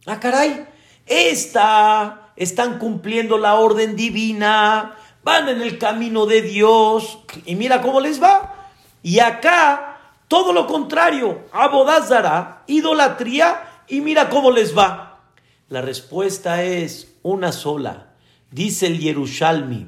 [0.06, 0.68] Ah, caray,
[1.06, 8.02] esta, están cumpliendo la orden divina, van en el camino de Dios y mira cómo
[8.02, 8.68] les va.
[9.02, 15.22] Y acá, todo lo contrario, abodazará, idolatría y mira cómo les va.
[15.70, 18.07] La respuesta es una sola.
[18.52, 19.88] Dice el Yerushalmi,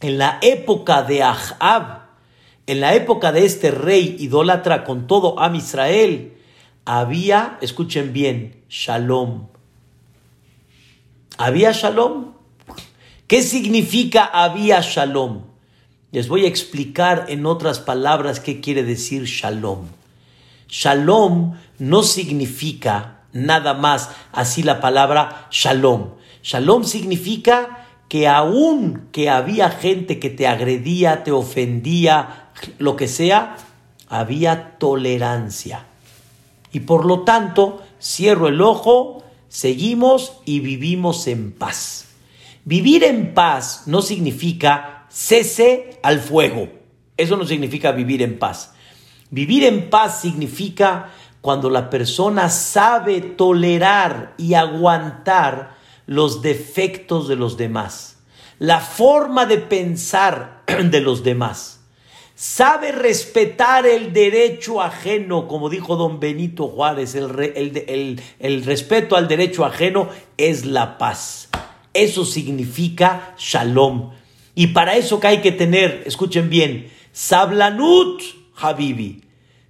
[0.00, 2.08] en la época de Ahab,
[2.66, 6.34] en la época de este rey idólatra con todo Am Israel,
[6.84, 9.48] había, escuchen bien, shalom.
[11.36, 12.32] ¿Había shalom?
[13.26, 15.44] ¿Qué significa había shalom?
[16.10, 19.86] Les voy a explicar en otras palabras qué quiere decir shalom.
[20.68, 26.17] Shalom no significa nada más así la palabra shalom.
[26.42, 33.56] Shalom significa que aún que había gente que te agredía, te ofendía, lo que sea,
[34.08, 35.84] había tolerancia.
[36.72, 42.06] Y por lo tanto, cierro el ojo, seguimos y vivimos en paz.
[42.64, 46.68] Vivir en paz no significa cese al fuego.
[47.16, 48.72] Eso no significa vivir en paz.
[49.30, 51.10] Vivir en paz significa
[51.40, 55.77] cuando la persona sabe tolerar y aguantar
[56.08, 58.16] los defectos de los demás,
[58.58, 61.80] la forma de pensar de los demás,
[62.34, 70.08] sabe respetar el derecho ajeno, como dijo don Benito Juárez, el, respeto al derecho ajeno
[70.38, 71.50] es la paz.
[71.92, 74.12] Eso significa shalom.
[74.54, 78.22] Y para eso que hay que tener, escuchen bien, sablanut,
[78.56, 79.24] Habibi,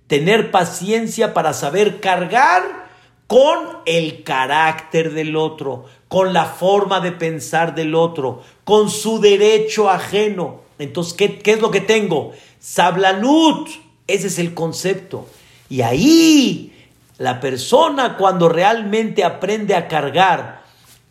[0.07, 2.89] tener paciencia para saber cargar
[3.29, 9.91] con el carácter del otro, con la forma de pensar del otro, con su derecho
[9.91, 10.63] ajeno.
[10.79, 12.33] Entonces, ¿qué, es lo que tengo?
[12.59, 13.69] Sablanut,
[14.07, 15.27] ese es el concepto.
[15.69, 16.73] Y ahí
[17.19, 20.65] la persona cuando realmente aprende a cargar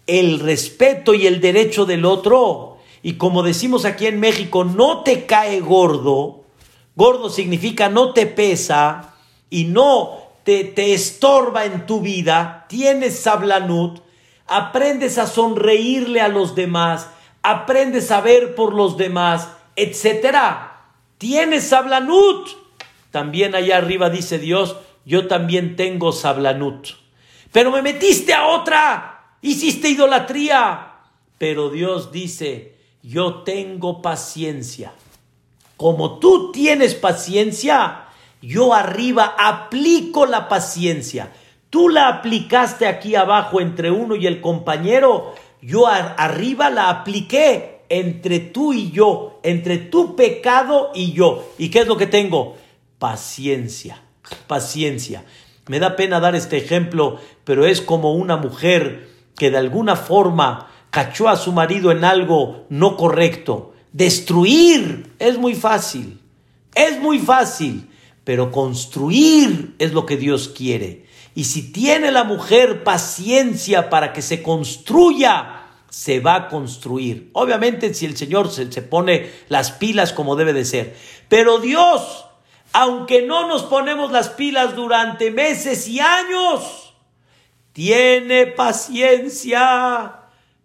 [0.08, 5.26] el respeto y el derecho del otro, y como decimos aquí en México, no te
[5.26, 6.44] cae gordo,
[6.96, 9.14] gordo significa no te pesa
[9.50, 14.00] y no te, te estorba en tu vida, tienes sablanut,
[14.48, 17.10] aprendes a sonreírle a los demás,
[17.44, 20.86] aprendes a ver por los demás, etcétera.
[21.18, 22.50] Tienes sablanut.
[23.12, 24.76] También allá arriba dice Dios,
[25.06, 26.90] yo también tengo sablanut.
[27.52, 30.94] Pero me metiste a otra, hiciste idolatría.
[31.38, 34.92] Pero Dios dice, yo tengo paciencia.
[35.78, 38.08] Como tú tienes paciencia,
[38.42, 41.32] yo arriba aplico la paciencia.
[41.70, 48.40] Tú la aplicaste aquí abajo entre uno y el compañero, yo arriba la apliqué entre
[48.40, 51.50] tú y yo, entre tu pecado y yo.
[51.58, 52.56] ¿Y qué es lo que tengo?
[53.00, 54.02] Paciencia,
[54.48, 55.26] paciencia.
[55.68, 60.72] Me da pena dar este ejemplo, pero es como una mujer que de alguna forma
[60.90, 63.74] cachó a su marido en algo no correcto.
[63.92, 66.20] Destruir es muy fácil,
[66.76, 67.90] es muy fácil,
[68.24, 71.07] pero construir es lo que Dios quiere.
[71.38, 77.30] Y si tiene la mujer paciencia para que se construya, se va a construir.
[77.34, 80.96] Obviamente si el Señor se, pone las pilas como debe de ser.
[81.30, 82.26] Pero Dios,
[82.74, 86.96] aunque no nos ponemos las pilas durante meses y años,
[87.72, 90.22] tiene paciencia.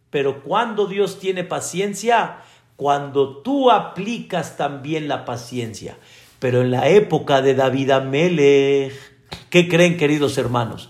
[0.09, 2.39] Pero cuando Dios tiene paciencia,
[2.77, 5.99] cuando tú aplicas también la paciencia.
[6.39, 9.12] Pero en la época de David Amelech,
[9.53, 10.89] ¿Qué creen, queridos hermanos?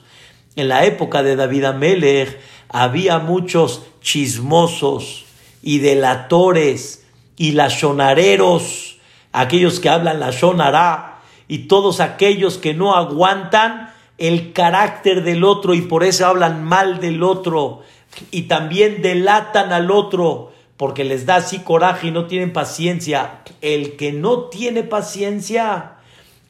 [0.54, 2.38] En la época de David Amelech
[2.68, 5.24] había muchos chismosos
[5.64, 7.04] y delatores
[7.36, 8.98] y lachonareros,
[9.32, 15.74] aquellos que hablan la shonará y todos aquellos que no aguantan el carácter del otro
[15.74, 17.82] y por eso hablan mal del otro
[18.30, 23.40] y también delatan al otro porque les da así coraje y no tienen paciencia.
[23.60, 25.94] El que no tiene paciencia,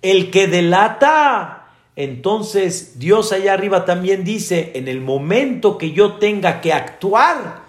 [0.03, 1.62] el que delata,
[1.97, 7.62] entonces Dios allá arriba también dice, en el momento que yo tenga que actuar,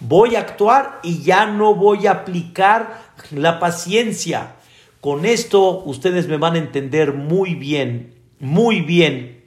[0.00, 4.56] voy a actuar y ya no voy a aplicar la paciencia.
[5.00, 9.42] Con esto ustedes me van a entender muy bien, muy bien.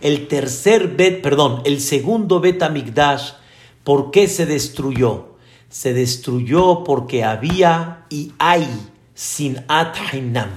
[0.00, 3.32] El tercer bet, perdón, el segundo bet Amigdash,
[3.84, 5.36] ¿por qué se destruyó?
[5.68, 8.66] Se destruyó porque había y hay
[9.14, 10.50] sin Hainam.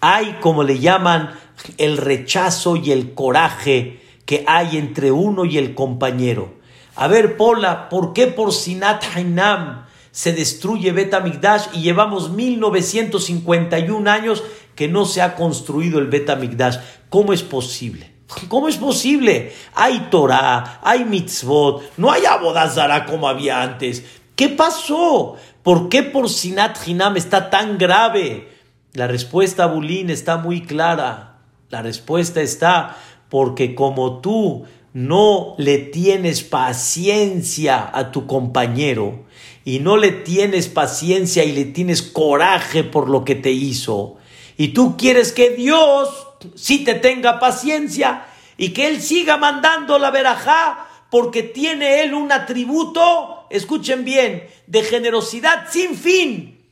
[0.00, 1.30] Hay, como le llaman,
[1.78, 6.54] el rechazo y el coraje que hay entre uno y el compañero.
[6.94, 14.10] A ver, Pola, ¿por qué por Sinat Hainam se destruye Bet Amigdash y llevamos 1951
[14.10, 14.42] años
[14.74, 16.76] que no se ha construido el Bet Amigdash?
[17.08, 18.12] ¿Cómo es posible?
[18.48, 19.52] ¿Cómo es posible?
[19.74, 24.04] Hay Torah, hay mitzvot, no hay abodazara como había antes.
[24.36, 25.36] ¿Qué pasó?
[25.62, 28.48] ¿Por qué por Sinat Hainam está tan grave?
[28.92, 31.31] La respuesta, Bulín, está muy clara.
[31.72, 32.98] La respuesta está
[33.30, 39.24] porque como tú no le tienes paciencia a tu compañero
[39.64, 44.18] y no le tienes paciencia y le tienes coraje por lo que te hizo,
[44.58, 46.10] y tú quieres que Dios
[46.56, 48.26] sí te tenga paciencia
[48.58, 54.82] y que Él siga mandando la verajá porque tiene Él un atributo, escuchen bien, de
[54.82, 56.66] generosidad sin fin.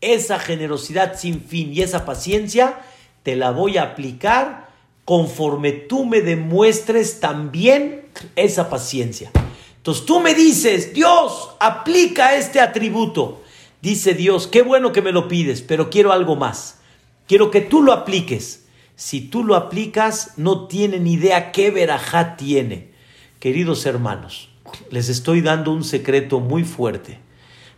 [0.00, 2.78] Esa generosidad sin fin y esa paciencia
[3.24, 4.68] te la voy a aplicar
[5.04, 8.04] conforme tú me demuestres también
[8.36, 9.32] esa paciencia.
[9.78, 13.42] Entonces tú me dices, Dios, aplica este atributo.
[13.82, 16.78] Dice Dios, qué bueno que me lo pides, pero quiero algo más.
[17.26, 18.66] Quiero que tú lo apliques.
[18.96, 22.92] Si tú lo aplicas, no tienen idea qué verajá tiene.
[23.40, 24.50] Queridos hermanos,
[24.90, 27.18] les estoy dando un secreto muy fuerte,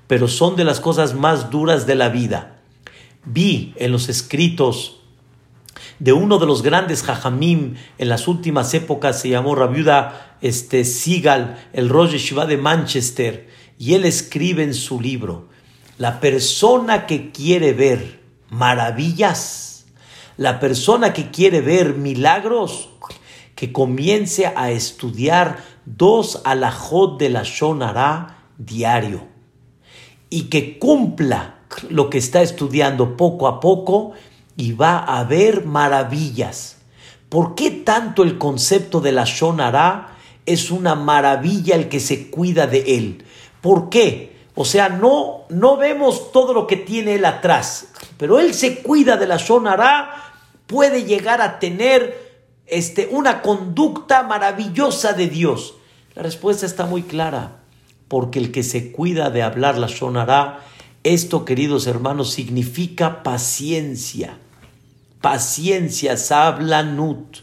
[0.06, 2.60] pero son de las cosas más duras de la vida.
[3.24, 4.95] Vi en los escritos
[5.98, 11.58] de uno de los grandes jajamim en las últimas épocas, se llamó Rabiuda este, Sigal,
[11.72, 15.48] el Roger Shiva de Manchester, y él escribe en su libro,
[15.98, 18.20] la persona que quiere ver
[18.50, 19.86] maravillas,
[20.36, 22.90] la persona que quiere ver milagros,
[23.54, 29.26] que comience a estudiar dos alajot de la Shonara diario
[30.28, 34.12] y que cumpla lo que está estudiando poco a poco
[34.56, 36.76] y va a haber maravillas.
[37.28, 42.66] ¿Por qué tanto el concepto de la Shonara es una maravilla el que se cuida
[42.66, 43.24] de él?
[43.60, 44.36] ¿Por qué?
[44.54, 49.16] O sea, no, no vemos todo lo que tiene él atrás, pero él se cuida
[49.16, 50.32] de la Shonara
[50.66, 52.26] puede llegar a tener
[52.66, 55.74] este, una conducta maravillosa de Dios?
[56.14, 57.58] La respuesta está muy clara,
[58.08, 60.60] porque el que se cuida de hablar la sonará,
[61.04, 64.38] esto, queridos hermanos, significa paciencia.
[65.26, 67.38] Paciencia, sablanut.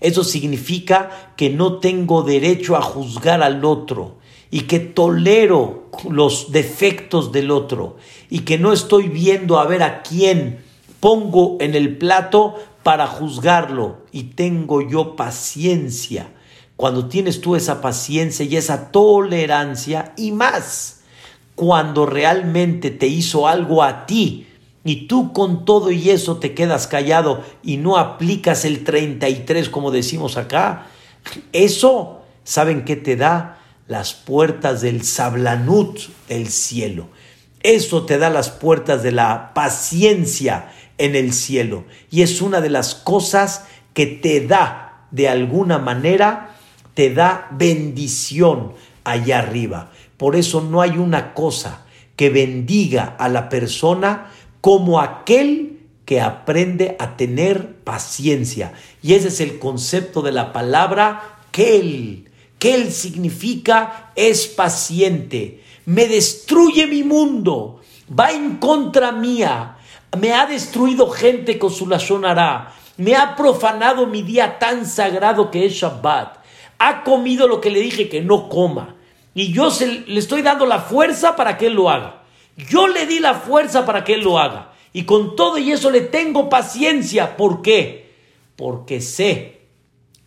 [0.00, 4.16] Eso significa que no tengo derecho a juzgar al otro
[4.50, 7.98] y que tolero los defectos del otro
[8.30, 10.64] y que no estoy viendo a ver a quién
[10.98, 16.32] pongo en el plato para juzgarlo y tengo yo paciencia.
[16.74, 21.00] Cuando tienes tú esa paciencia y esa tolerancia y más,
[21.54, 24.46] cuando realmente te hizo algo a ti
[24.86, 29.90] y tú con todo y eso te quedas callado y no aplicas el 33 como
[29.90, 30.86] decimos acá,
[31.52, 33.58] eso, ¿saben qué te da?
[33.88, 37.08] Las puertas del sablanut del cielo.
[37.62, 41.84] Eso te da las puertas de la paciencia en el cielo.
[42.10, 46.56] Y es una de las cosas que te da, de alguna manera,
[46.94, 48.74] te da bendición
[49.04, 49.90] allá arriba.
[50.16, 51.82] Por eso no hay una cosa
[52.16, 58.72] que bendiga a la persona como aquel que aprende a tener paciencia.
[59.02, 62.30] Y ese es el concepto de la palabra Kel.
[62.58, 65.62] Kel significa es paciente.
[65.84, 67.80] Me destruye mi mundo.
[68.08, 69.76] Va en contra mía.
[70.18, 72.72] Me ha destruido gente con su lazonará.
[72.96, 76.38] Me ha profanado mi día tan sagrado que es Shabbat.
[76.78, 78.94] Ha comido lo que le dije que no coma.
[79.34, 79.68] Y yo
[80.06, 82.22] le estoy dando la fuerza para que él lo haga.
[82.56, 84.72] Yo le di la fuerza para que él lo haga.
[84.92, 87.36] Y con todo y eso le tengo paciencia.
[87.36, 88.14] ¿Por qué?
[88.56, 89.60] Porque sé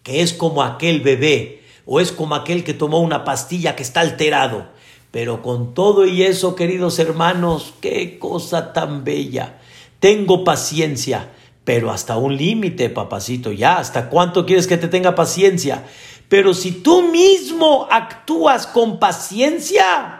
[0.03, 4.01] que es como aquel bebé o es como aquel que tomó una pastilla que está
[4.01, 4.67] alterado.
[5.11, 9.59] Pero con todo y eso, queridos hermanos, qué cosa tan bella.
[9.99, 11.30] Tengo paciencia,
[11.63, 13.80] pero hasta un límite, papacito, ya.
[13.80, 15.84] ¿Hasta cuánto quieres que te tenga paciencia?
[16.30, 20.18] Pero si tú mismo actúas con paciencia,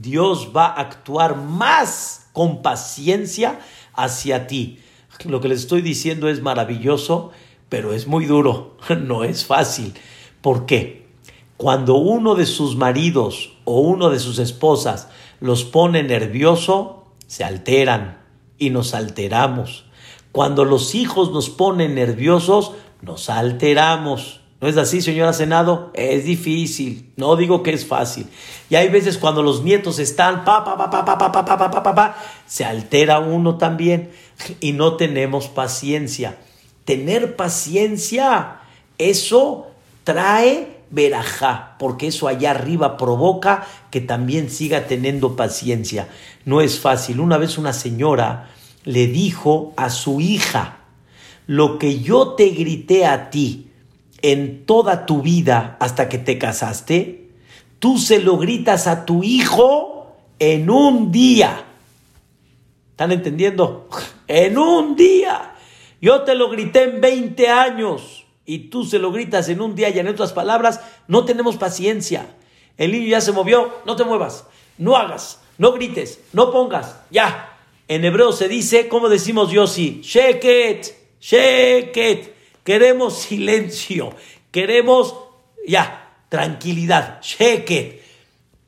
[0.00, 3.58] Dios va a actuar más con paciencia
[3.94, 4.78] hacia ti.
[5.24, 7.32] Lo que les estoy diciendo es maravilloso,
[7.68, 9.94] pero es muy duro, no es fácil.
[10.40, 11.08] ¿Por qué?
[11.56, 15.08] Cuando uno de sus maridos o uno de sus esposas
[15.40, 18.18] los pone nervioso, se alteran
[18.58, 19.84] y nos alteramos.
[20.30, 22.72] Cuando los hijos nos ponen nerviosos,
[23.02, 24.40] nos alteramos.
[24.60, 25.92] ¿No es así, señora Senado?
[25.94, 27.12] Es difícil.
[27.16, 28.26] No digo que es fácil.
[28.68, 31.70] Y hay veces cuando los nietos están, pa, pa, pa, pa, pa, pa, pa, pa,
[31.70, 34.10] pa, pa, pa, se altera uno también
[34.60, 36.38] y no tenemos paciencia.
[36.84, 38.60] Tener paciencia,
[38.98, 39.68] eso
[40.02, 46.08] trae verajá, porque eso allá arriba provoca que también siga teniendo paciencia.
[46.44, 47.20] No es fácil.
[47.20, 48.50] Una vez una señora
[48.84, 50.78] le dijo a su hija,
[51.46, 53.67] lo que yo te grité a ti,
[54.22, 57.30] en toda tu vida hasta que te casaste,
[57.78, 61.64] tú se lo gritas a tu hijo en un día.
[62.90, 63.88] ¿Están entendiendo?
[64.30, 65.54] En un día.
[66.02, 69.88] Yo te lo grité en 20 años y tú se lo gritas en un día
[69.88, 72.34] y en otras palabras, no tenemos paciencia.
[72.76, 74.46] El niño ya se movió, no te muevas,
[74.76, 77.56] no hagas, no grites, no pongas, ya.
[77.88, 82.37] En hebreo se dice, como decimos Yossi, sheket, sheket.
[82.68, 84.14] Queremos silencio.
[84.50, 85.14] Queremos,
[85.66, 87.18] ya, tranquilidad.
[87.22, 88.02] Cheque.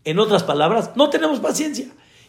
[0.05, 1.85] En otras palabras, no tenemos paciencia.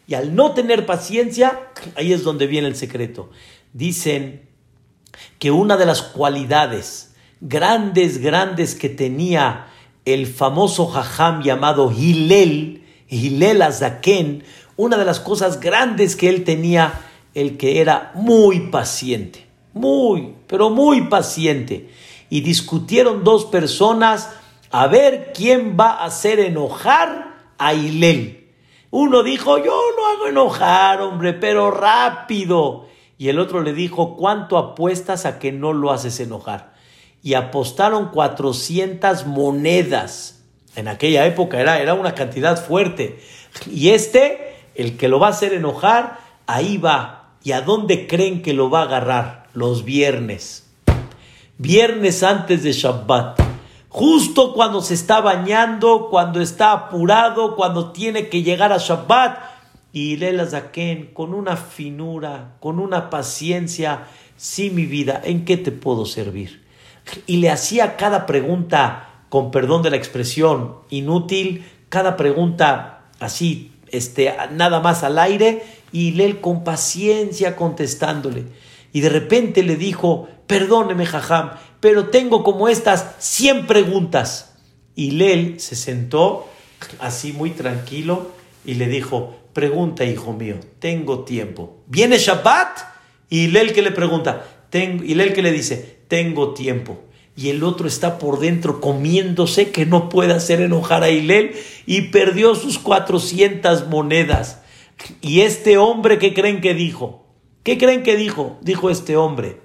[0.05, 3.29] Y al no tener paciencia, ahí es donde viene el secreto.
[3.71, 4.49] Dicen
[5.39, 9.67] que una de las cualidades grandes, grandes que tenía
[10.03, 14.43] el famoso jajam llamado Hilel, Hilel Azaken,
[14.75, 16.99] una de las cosas grandes que él tenía,
[17.33, 21.89] el que era muy paciente muy, pero muy paciente.
[22.29, 24.29] Y discutieron dos personas
[24.71, 28.49] a ver quién va a hacer enojar a Hilel.
[28.89, 32.87] Uno dijo, yo no hago enojar, hombre, pero rápido.
[33.17, 36.73] Y el otro le dijo, ¿cuánto apuestas a que no lo haces enojar?
[37.21, 40.43] Y apostaron 400 monedas.
[40.75, 43.19] En aquella época era, era una cantidad fuerte.
[43.69, 47.35] Y este, el que lo va a hacer enojar, ahí va.
[47.43, 49.40] ¿Y a dónde creen que lo va a agarrar?
[49.53, 50.67] Los viernes.
[51.57, 53.39] Viernes antes de Shabbat.
[53.89, 59.37] Justo cuando se está bañando, cuando está apurado, cuando tiene que llegar a Shabbat.
[59.93, 65.71] Y Lela Zaken, con una finura, con una paciencia, sí, mi vida, ¿en qué te
[65.71, 66.63] puedo servir?
[67.27, 74.33] Y le hacía cada pregunta, con perdón de la expresión, inútil, cada pregunta así, este,
[74.53, 78.45] nada más al aire, y Lel con paciencia contestándole.
[78.93, 84.55] Y de repente le dijo, perdóneme, Jajam, pero tengo como estas 100 preguntas.
[84.95, 86.47] Y Lel se sentó
[86.99, 88.31] así muy tranquilo
[88.65, 91.83] y le dijo, pregunta, hijo mío, tengo tiempo.
[91.87, 92.79] ¿Viene Shabbat?
[93.29, 96.99] Y Lel que le pregunta, tengo, y Lel que le dice, tengo tiempo.
[97.35, 102.03] Y el otro está por dentro comiéndose que no puede hacer enojar a Hilel y
[102.03, 104.61] perdió sus 400 monedas.
[105.21, 107.25] Y este hombre, ¿qué creen que dijo?
[107.63, 108.57] ¿Qué creen que dijo?
[108.61, 109.61] Dijo este hombre,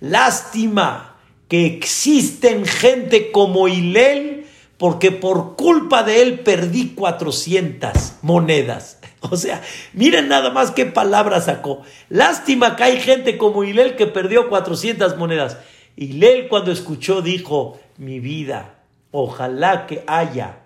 [0.00, 1.16] lástima
[1.48, 8.98] que existen gente como Hilel porque por culpa de él perdí 400 monedas.
[9.22, 9.60] O sea,
[9.92, 11.82] miren nada más qué palabra sacó.
[12.08, 15.58] Lástima que hay gente como Hilel que perdió 400 monedas.
[15.94, 18.76] Hilel cuando escuchó dijo, mi vida,
[19.10, 20.60] ojalá que haya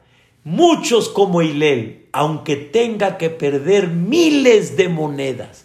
[0.44, 5.63] muchos como Hilel, aunque tenga que perder miles de monedas.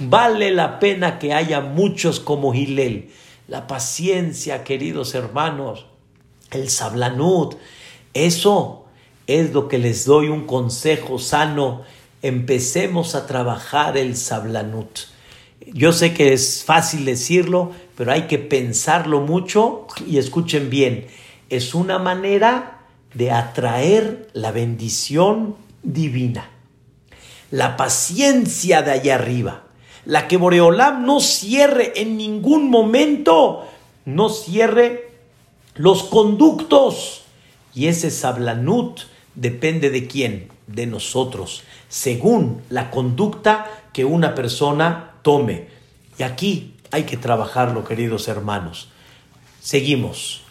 [0.00, 3.10] Vale la pena que haya muchos como Hilel.
[3.48, 5.86] La paciencia, queridos hermanos,
[6.50, 7.56] el sablanut,
[8.14, 8.84] eso
[9.26, 11.82] es lo que les doy un consejo sano.
[12.22, 15.00] Empecemos a trabajar el sablanut.
[15.66, 21.06] Yo sé que es fácil decirlo, pero hay que pensarlo mucho y escuchen bien.
[21.50, 22.80] Es una manera
[23.14, 26.50] de atraer la bendición divina.
[27.50, 29.61] La paciencia de allá arriba.
[30.04, 33.66] La que Boreolam no cierre en ningún momento,
[34.04, 35.12] no cierre
[35.74, 37.22] los conductos
[37.74, 39.00] y ese sablanut
[39.34, 45.68] depende de quién, de nosotros, según la conducta que una persona tome.
[46.18, 48.88] Y aquí hay que trabajarlo, queridos hermanos.
[49.60, 50.42] Seguimos.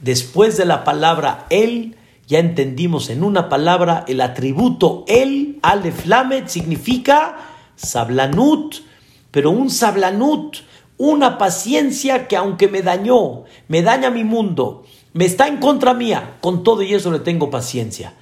[0.00, 1.96] Después de la palabra él,
[2.28, 7.38] ya entendimos en una palabra el atributo el, aleflamet, significa
[7.74, 8.76] sablanut,
[9.30, 10.56] pero un sablanut,
[10.96, 16.36] una paciencia que aunque me dañó, me daña mi mundo, me está en contra mía,
[16.40, 18.14] con todo y eso le tengo paciencia.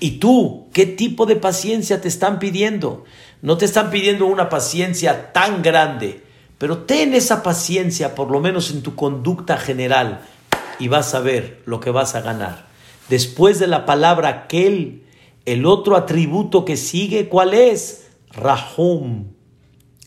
[0.00, 3.04] ¿Y tú qué tipo de paciencia te están pidiendo?
[3.42, 6.22] No te están pidiendo una paciencia tan grande,
[6.58, 10.22] pero ten esa paciencia por lo menos en tu conducta general
[10.78, 12.66] y vas a ver lo que vas a ganar.
[13.08, 15.02] Después de la palabra aquel,
[15.44, 18.08] el otro atributo que sigue, ¿cuál es?
[18.32, 19.33] Rahum.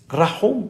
[0.09, 0.69] Rahum.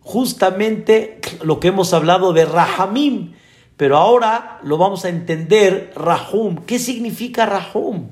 [0.00, 3.32] Justamente lo que hemos hablado de Rahamim
[3.80, 6.56] pero ahora lo vamos a entender, Rahum.
[6.66, 8.08] ¿Qué significa Rahum?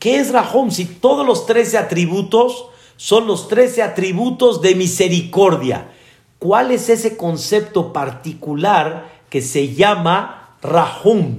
[0.00, 0.72] ¿Qué es Rahum?
[0.72, 5.92] Si todos los trece atributos son los trece atributos de misericordia.
[6.40, 11.38] ¿Cuál es ese concepto particular que se llama Rahum?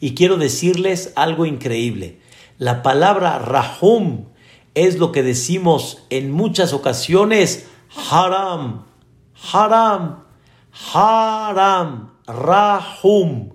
[0.00, 2.20] Y quiero decirles algo increíble.
[2.56, 4.24] La palabra Rahum
[4.74, 7.66] es lo que decimos en muchas ocasiones
[8.10, 8.84] haram,
[9.52, 10.24] haram,
[10.92, 12.14] haram.
[12.26, 13.50] Rahum.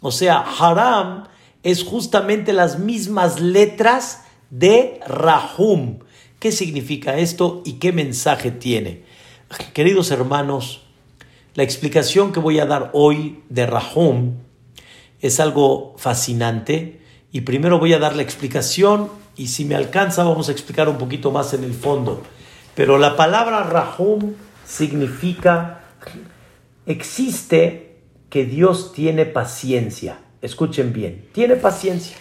[0.00, 1.24] O sea, Haram
[1.62, 6.00] es justamente las mismas letras de Rahum.
[6.38, 9.04] ¿Qué significa esto y qué mensaje tiene?
[9.72, 10.82] Queridos hermanos,
[11.54, 14.34] la explicación que voy a dar hoy de Rahum
[15.20, 17.00] es algo fascinante
[17.32, 20.98] y primero voy a dar la explicación y si me alcanza vamos a explicar un
[20.98, 22.22] poquito más en el fondo.
[22.74, 24.34] Pero la palabra Rahum
[24.66, 25.80] significa
[26.86, 27.96] existe
[28.30, 30.18] que Dios tiene paciencia.
[30.42, 32.16] Escuchen bien, tiene paciencia.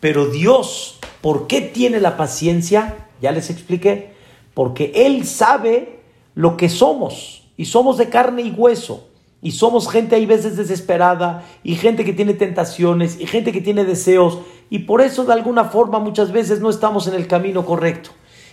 [0.00, 3.06] Pero Dios, ¿por qué tiene la paciencia?
[3.20, 4.14] Ya les expliqué.
[4.52, 6.00] Porque Él sabe
[6.34, 7.48] lo que somos.
[7.56, 9.08] Y somos de carne y hueso.
[9.40, 11.44] Y somos gente hay veces desesperada.
[11.62, 13.20] Y gente que tiene tentaciones.
[13.20, 14.40] Y gente que tiene deseos.
[14.72, 18.08] Y por eso de alguna forma muchas veces no estamos en el camino correcto.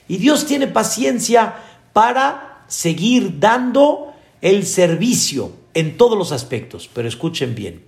[0.09, 1.55] Y Dios tiene paciencia
[1.93, 4.11] para seguir dando
[4.41, 7.85] el servicio en todos los aspectos, pero escuchen bien.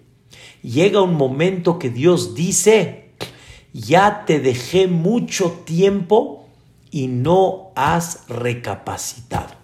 [0.64, 3.10] Llega un momento que Dios dice,
[3.74, 6.46] ya te dejé mucho tiempo
[6.90, 9.56] y no has recapacitado.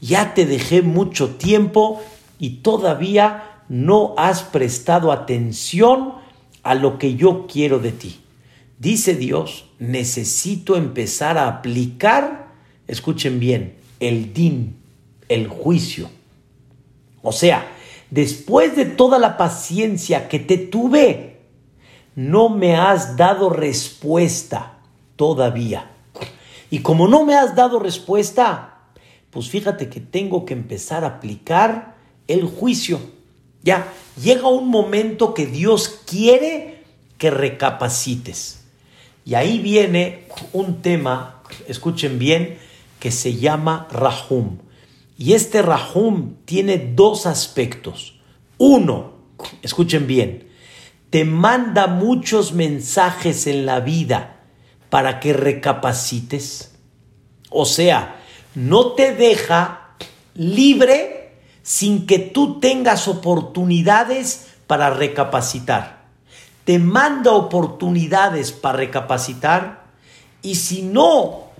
[0.00, 2.02] Ya te dejé mucho tiempo
[2.40, 6.18] y todavía no has prestado atención
[6.62, 8.20] a lo que yo quiero de ti.
[8.78, 12.48] Dice Dios, necesito empezar a aplicar,
[12.86, 14.76] escuchen bien, el din,
[15.28, 16.10] el juicio
[17.22, 17.66] o sea,
[18.10, 21.40] después de toda la paciencia que te tuve,
[22.14, 24.78] no me has dado respuesta
[25.16, 25.90] todavía.
[26.70, 28.78] Y como no me has dado respuesta,
[29.30, 31.96] pues fíjate que tengo que empezar a aplicar
[32.26, 33.00] el juicio.
[33.62, 36.84] Ya, llega un momento que Dios quiere
[37.18, 38.64] que recapacites.
[39.24, 42.58] Y ahí viene un tema, escuchen bien,
[42.98, 44.58] que se llama Rahum.
[45.18, 48.20] Y este Rahum tiene dos aspectos.
[48.56, 49.12] Uno,
[49.62, 50.48] escuchen bien,
[51.10, 54.40] te manda muchos mensajes en la vida
[54.88, 56.74] para que recapacites.
[57.50, 58.20] O sea,
[58.54, 59.96] no te deja
[60.34, 61.19] libre
[61.62, 66.00] sin que tú tengas oportunidades para recapacitar.
[66.64, 69.84] Te manda oportunidades para recapacitar
[70.42, 71.50] y si no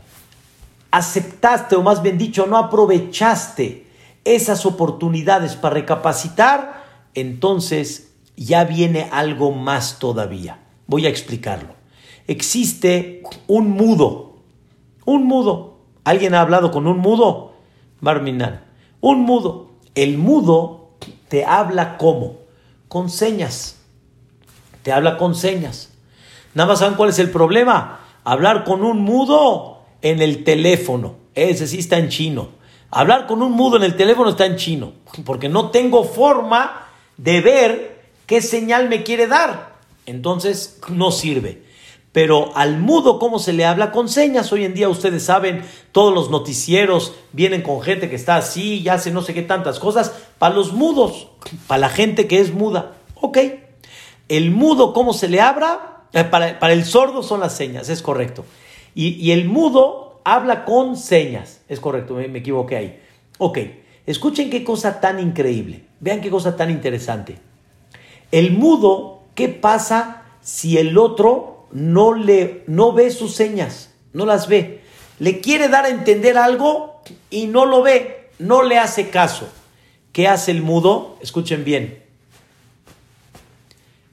[0.91, 3.87] aceptaste, o más bien dicho, no aprovechaste
[4.25, 6.85] esas oportunidades para recapacitar,
[7.15, 10.59] entonces ya viene algo más todavía.
[10.87, 11.75] Voy a explicarlo.
[12.27, 14.37] Existe un mudo,
[15.05, 15.79] un mudo.
[16.05, 17.55] ¿Alguien ha hablado con un mudo?
[18.01, 18.65] Barminan.
[19.01, 19.70] Un mudo.
[19.95, 20.91] El mudo
[21.29, 22.39] te habla como?
[22.89, 23.79] Con señas.
[24.83, 25.93] Te habla con señas.
[26.55, 28.01] Nada más saben cuál es el problema.
[28.25, 31.17] Hablar con un mudo en el teléfono.
[31.35, 32.49] Ese sí está en chino.
[32.91, 34.93] Hablar con un mudo en el teléfono está en chino,
[35.25, 39.77] porque no tengo forma de ver qué señal me quiere dar.
[40.07, 41.63] Entonces no sirve.
[42.13, 43.93] Pero al mudo, ¿cómo se le habla?
[43.93, 44.53] Con señas.
[44.53, 48.89] Hoy en día ustedes saben, todos los noticieros vienen con gente que está así y
[48.89, 50.13] hace no sé qué tantas cosas.
[50.39, 51.29] Para los mudos,
[51.69, 52.97] para la gente que es muda.
[53.15, 53.39] Ok.
[54.29, 56.05] El mudo, ¿cómo se le habla?
[56.13, 58.45] Eh, para, para el sordo son las señas, es correcto.
[58.95, 61.61] Y, el mudo habla con señas.
[61.69, 63.01] Es correcto, me, me equivoqué ahí.
[63.39, 63.59] Ok,
[64.07, 65.85] escuchen qué cosa tan increíble.
[66.01, 67.39] Vean qué cosa tan interesante.
[68.33, 73.91] El mudo, ¿qué pasa si el otro no, le, no ve sus señas?
[74.13, 74.83] No las ve.
[75.19, 79.49] Le quiere dar a entender algo y no lo ve, no le hace caso.
[80.13, 81.17] ¿Qué hace el mudo?
[81.21, 82.03] Escuchen bien.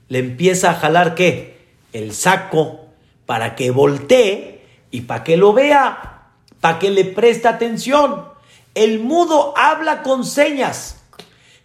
[0.08, 1.58] Le empieza a jalar qué?
[1.92, 2.80] El saco
[3.26, 6.28] para que voltee y para que lo vea,
[6.60, 8.26] para que le preste atención.
[8.74, 11.00] El mudo habla con señas,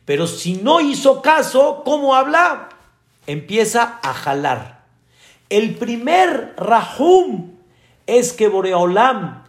[0.05, 2.69] pero si no hizo caso, ¿cómo habla?
[3.27, 4.72] Empieza a jalar.
[5.53, 7.51] El primer rahum
[8.07, 9.43] es que Boreolam,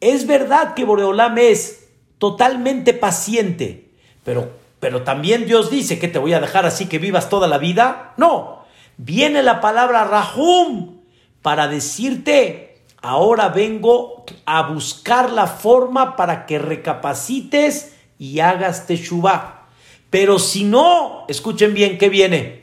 [0.00, 1.88] es verdad que Boreolam es
[2.18, 3.90] totalmente paciente,
[4.22, 7.58] pero, pero también Dios dice que te voy a dejar así que vivas toda la
[7.58, 8.14] vida.
[8.16, 8.64] No,
[8.96, 11.00] viene la palabra rahum
[11.42, 12.70] para decirte
[13.02, 19.68] Ahora vengo a buscar la forma para que recapacites y hagas teshuva.
[20.10, 22.62] Pero si no, escuchen bien qué viene.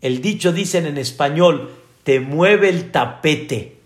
[0.00, 3.78] El dicho dicen en español, te mueve el tapete.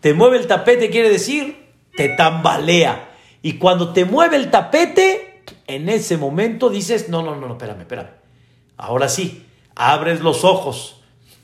[0.00, 1.66] Te mueve el tapete quiere decir,
[1.96, 3.10] te tambalea.
[3.42, 7.80] Y cuando te mueve el tapete, en ese momento dices, no, no, no, no, espérame,
[7.80, 8.10] espérame.
[8.76, 11.00] Ahora sí, abres los ojos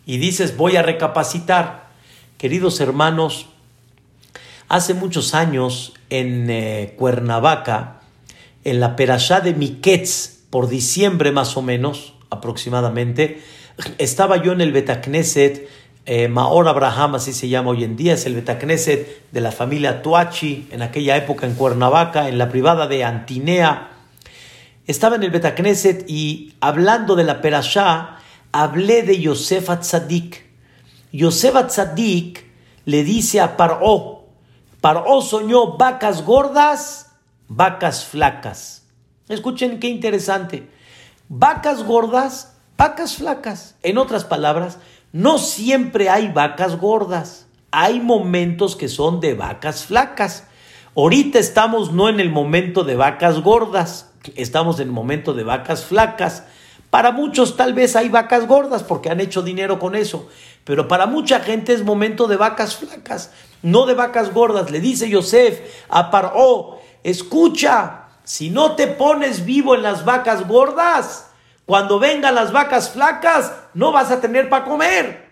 [0.07, 1.89] y dices, voy a recapacitar.
[2.37, 3.49] Queridos hermanos,
[4.69, 8.01] Hace muchos años en eh, Cuernavaca,
[8.65, 13.43] en la Perashá de Miquetz, por diciembre más o menos, aproximadamente,
[13.97, 15.71] estaba yo en el Betacneset,
[16.11, 20.01] eh, Maor Abraham, así se llama hoy en día, es el Betacneset de la familia
[20.01, 23.91] Tuachi, en aquella época en Cuernavaca, en la privada de Antinea.
[24.87, 28.17] Estaba en el Betacneset y hablando de la Perashá,
[28.53, 30.47] hablé de Yosef Atzadik.
[31.13, 32.47] Yosef Atzadik
[32.87, 34.25] le dice a Paró,
[34.81, 37.17] Paró soñó vacas gordas,
[37.49, 38.87] vacas flacas.
[39.29, 40.71] Escuchen qué interesante.
[41.29, 43.75] Vacas gordas, vacas flacas.
[43.83, 44.79] En otras palabras,
[45.13, 47.47] no siempre hay vacas gordas.
[47.71, 50.45] Hay momentos que son de vacas flacas.
[50.97, 55.85] Ahorita estamos no en el momento de vacas gordas, estamos en el momento de vacas
[55.85, 56.45] flacas.
[56.91, 60.29] Para muchos tal vez hay vacas gordas porque han hecho dinero con eso,
[60.65, 63.31] pero para mucha gente es momento de vacas flacas,
[63.63, 64.71] no de vacas gordas.
[64.71, 71.28] Le dice Yosef a Paró, escucha, si no te pones vivo en las vacas gordas,
[71.69, 75.29] cuando vengan las vacas flacas, no vas a tener para comer.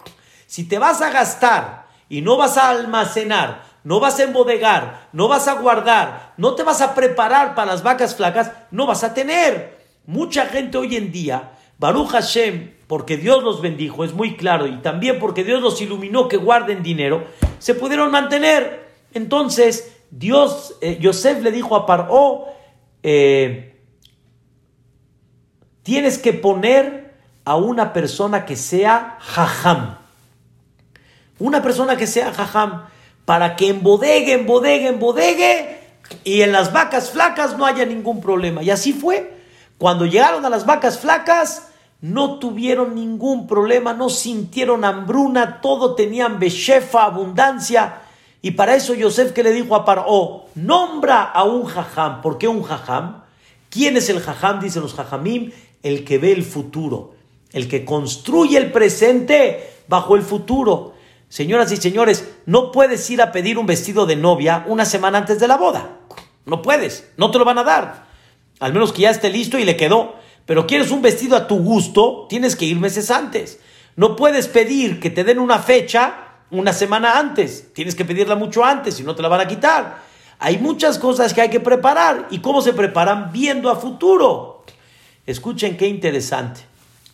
[0.47, 5.29] Si te vas a gastar y no vas a almacenar, no vas a embodegar, no
[5.29, 9.15] vas a guardar, no te vas a preparar para las vacas flacas, no vas a
[9.15, 9.79] tener.
[10.05, 14.77] Mucha gente hoy en día, Baruch Hashem, porque Dios los bendijo, es muy claro, y
[14.83, 17.25] también porque Dios los iluminó que guarden dinero,
[17.61, 18.91] se pudieron mantener.
[19.15, 22.45] Entonces, Dios, eh, Yosef le dijo a Paró,
[23.03, 23.76] eh,
[25.87, 27.15] tienes que poner
[27.45, 29.99] a una persona que sea jajam.
[31.39, 32.87] Una persona que sea jajam,
[33.25, 35.79] para que embodegue, embodegue, embodegue,
[36.25, 38.65] y en las vacas flacas no haya ningún problema.
[38.65, 39.37] Y así fue.
[39.79, 41.69] Cuando llegaron a las vacas flacas,
[42.01, 47.99] no tuvieron ningún problema, no sintieron hambruna, todo tenían beshefa, abundancia.
[48.43, 52.23] Y para eso Yosef que le dijo a Paró, nombra a un jajam.
[52.23, 53.23] ¿Por qué un jajam?
[53.71, 54.59] ¿Quién es el jajam?
[54.59, 55.53] Dicen los jajamim,
[55.89, 57.15] el que ve el futuro,
[57.53, 60.95] el que construye el presente bajo el futuro.
[61.29, 65.39] Señoras y señores, no puedes ir a pedir un vestido de novia una semana antes
[65.39, 66.01] de la boda.
[66.45, 68.07] No puedes, no te lo van a dar.
[68.59, 70.15] Al menos que ya esté listo y le quedó.
[70.45, 73.61] Pero quieres un vestido a tu gusto, tienes que ir meses antes.
[73.97, 77.73] No puedes pedir que te den una fecha una semana antes.
[77.75, 80.03] Tienes que pedirla mucho antes, si no te la van a quitar.
[80.39, 82.29] Hay muchas cosas que hay que preparar.
[82.31, 83.33] ¿Y cómo se preparan?
[83.33, 84.56] Viendo a futuro.
[85.27, 86.61] Escuchen qué interesante.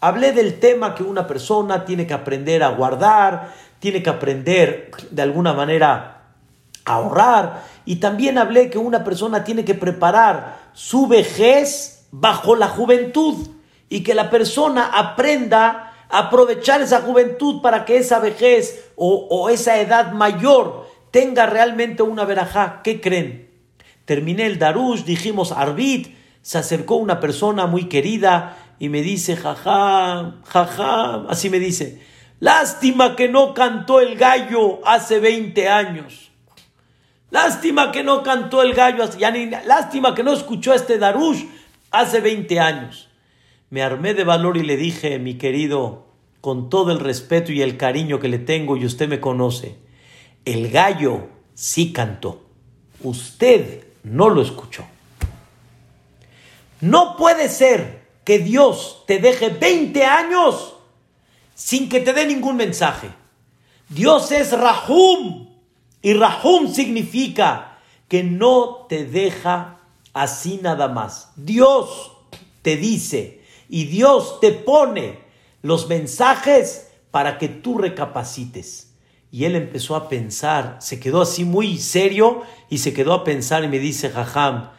[0.00, 5.22] Hablé del tema que una persona tiene que aprender a guardar, tiene que aprender de
[5.22, 6.24] alguna manera
[6.84, 7.64] a ahorrar.
[7.84, 13.48] Y también hablé que una persona tiene que preparar su vejez bajo la juventud
[13.88, 19.78] y que la persona aprenda a aprovechar esa juventud para que esa vejez o, esa
[19.80, 22.82] edad mayor tenga realmente una verajá.
[22.84, 23.50] ¿Qué creen?
[24.04, 30.40] Terminé el darush, dijimos arbit, se acercó una persona muy querida y me dice, jaja,
[30.44, 32.02] jaja, así me dice,
[32.40, 36.32] lástima que no cantó el gallo hace 20 años.
[37.30, 41.44] Lástima que no cantó el gallo, ya ni, lástima que no escuchó este darush
[41.90, 43.08] hace 20 años.
[43.70, 46.08] Me armé de valor y le dije, mi querido,
[46.42, 49.78] con todo el respeto y el cariño que le tengo y usted me conoce,
[50.44, 52.42] el gallo sí cantó,
[53.00, 54.84] usted no lo escuchó.
[56.82, 60.74] No puede ser que Dios te deje 20 años
[61.54, 63.08] sin que te dé ningún mensaje.
[63.88, 65.48] Dios es Rahum
[66.02, 67.78] y Rahum significa
[68.08, 69.78] que no te deja
[70.12, 71.30] así nada más.
[71.36, 72.16] Dios
[72.62, 75.20] te dice y Dios te pone
[75.62, 78.92] los mensajes para que tú recapacites.
[79.30, 83.62] Y él empezó a pensar, se quedó así muy serio y se quedó a pensar
[83.62, 84.70] y me dice, Jajam,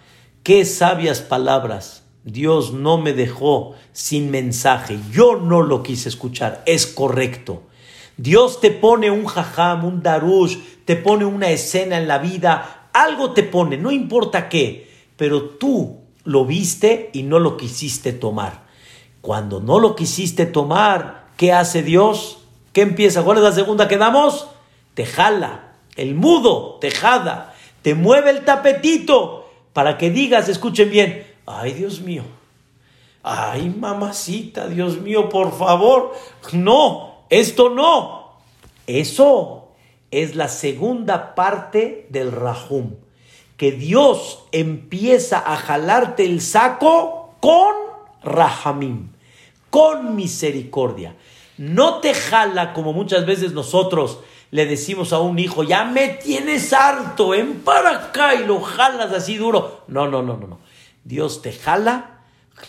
[0.43, 2.03] qué sabias palabras.
[2.23, 4.99] Dios no me dejó sin mensaje.
[5.11, 6.63] Yo no lo quise escuchar.
[6.65, 7.63] Es correcto.
[8.17, 13.31] Dios te pone un jajam, un darush, te pone una escena en la vida, algo
[13.31, 14.87] te pone, no importa qué,
[15.17, 18.65] pero tú lo viste y no lo quisiste tomar.
[19.21, 22.37] Cuando no lo quisiste tomar, ¿qué hace Dios?
[22.71, 23.23] ¿Qué empieza?
[23.23, 24.47] ¿Cuál es la segunda que damos?
[24.93, 29.42] Te jala, el mudo, te jada, te mueve el tapetito
[29.73, 32.23] para que digas, escuchen bien, ay Dios mío,
[33.23, 36.13] ay mamacita, Dios mío, por favor,
[36.53, 38.23] no, esto no.
[38.85, 39.69] Eso
[40.11, 42.91] es la segunda parte del rajum,
[43.57, 47.73] que Dios empieza a jalarte el saco con
[48.23, 49.09] rahamim,
[49.69, 51.15] con misericordia.
[51.57, 54.19] No te jala como muchas veces nosotros
[54.53, 59.11] le decimos a un hijo, ya me tienes harto, en para acá y lo jalas
[59.11, 59.83] así duro.
[59.87, 60.59] No, no, no, no, no.
[61.03, 62.19] Dios te jala,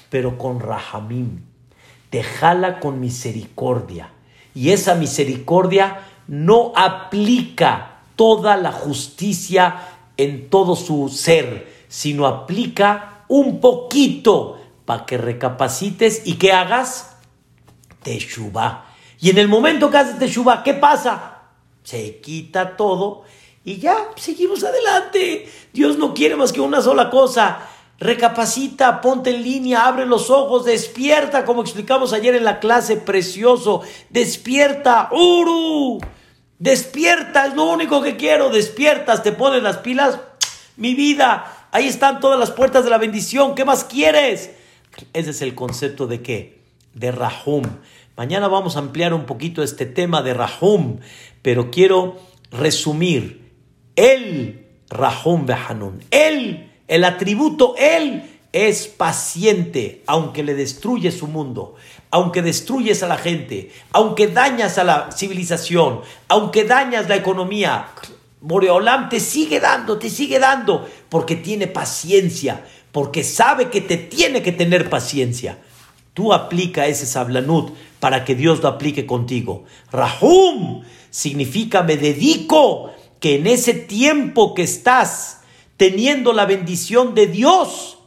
[0.09, 1.43] pero con rahamim,
[2.09, 4.13] te jala con misericordia.
[4.55, 9.77] Y esa misericordia no aplica toda la justicia
[10.17, 17.19] en todo su ser, sino aplica un poquito para que recapacites y que hagas
[18.03, 18.87] teshuva.
[19.21, 21.34] Y en el momento que haces teshuva, ¿qué pasa?
[21.85, 23.23] Se quita todo
[23.65, 25.49] y ya seguimos adelante.
[25.73, 27.69] Dios no quiere más que una sola cosa,
[28.01, 33.83] Recapacita, ponte en línea, abre los ojos, despierta, como explicamos ayer en la clase, precioso.
[34.11, 36.01] Despierta, Uru.
[36.59, 38.51] Despierta, es lo único que quiero.
[38.51, 40.19] Despiertas, te pones las pilas.
[40.77, 43.55] Mi vida, ahí están todas las puertas de la bendición.
[43.55, 44.51] ¿Qué más quieres?
[45.13, 46.63] Ese es el concepto de qué?
[46.95, 47.63] De Rahum.
[48.17, 50.99] Mañana vamos a ampliar un poquito este tema de Rahum,
[51.45, 52.17] pero quiero
[52.51, 53.53] resumir.
[53.95, 56.03] El Rahum Behanun.
[56.11, 61.75] El el atributo Él es paciente, aunque le destruye su mundo,
[62.11, 67.89] aunque destruyes a la gente, aunque dañas a la civilización, aunque dañas la economía.
[68.43, 74.43] Moreolam te sigue dando, te sigue dando, porque tiene paciencia, porque sabe que te tiene
[74.43, 75.59] que tener paciencia.
[76.13, 79.65] Tú aplica ese sablanut para que Dios lo aplique contigo.
[79.91, 80.85] Rahum
[81.15, 82.91] significa me dedico
[83.21, 85.43] que en ese tiempo que estás
[85.77, 87.99] teniendo la bendición de Dios,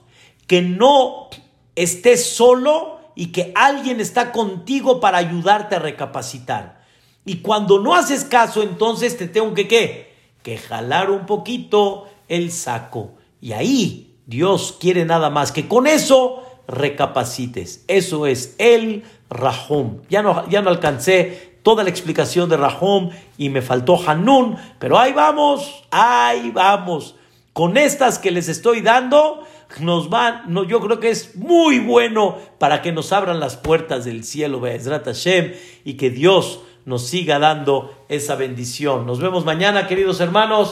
[0.46, 1.30] que no
[1.78, 6.84] estés solo y que alguien está contigo para ayudarte a recapacitar.
[7.24, 10.14] Y cuando no haces caso, entonces te tengo que?
[10.44, 13.14] Que jalar un poquito el saco.
[13.40, 17.86] Y ahí Dios quiere nada más que con eso recapacites.
[17.88, 20.02] Eso es el Rahum.
[20.10, 24.98] Ya no, ya no alcancé toda la explicación de Rahom y me faltó Hanun, pero
[24.98, 27.16] ahí vamos, ahí vamos.
[27.52, 29.44] Con estas que les estoy dando,
[29.82, 34.06] nos van, no, yo creo que es muy bueno para que nos abran las puertas
[34.06, 39.06] del cielo, Be'ezrat Hashem, y que Dios nos siga dando esa bendición.
[39.06, 40.70] Nos vemos mañana, queridos hermanos.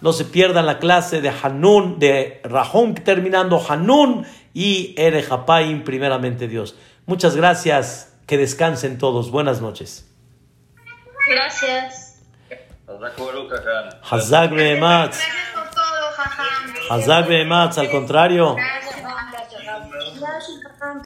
[0.00, 5.24] No se pierdan la clase de Hanun, de Rahum terminando Hanun y Ere
[5.84, 6.76] primeramente Dios.
[7.06, 8.08] Muchas gracias.
[8.28, 9.30] Que descansen todos.
[9.30, 10.06] Buenas noches.
[11.30, 12.20] Gracias.
[12.86, 13.18] Hazak
[16.90, 17.30] Hazak
[17.78, 18.54] al contrario.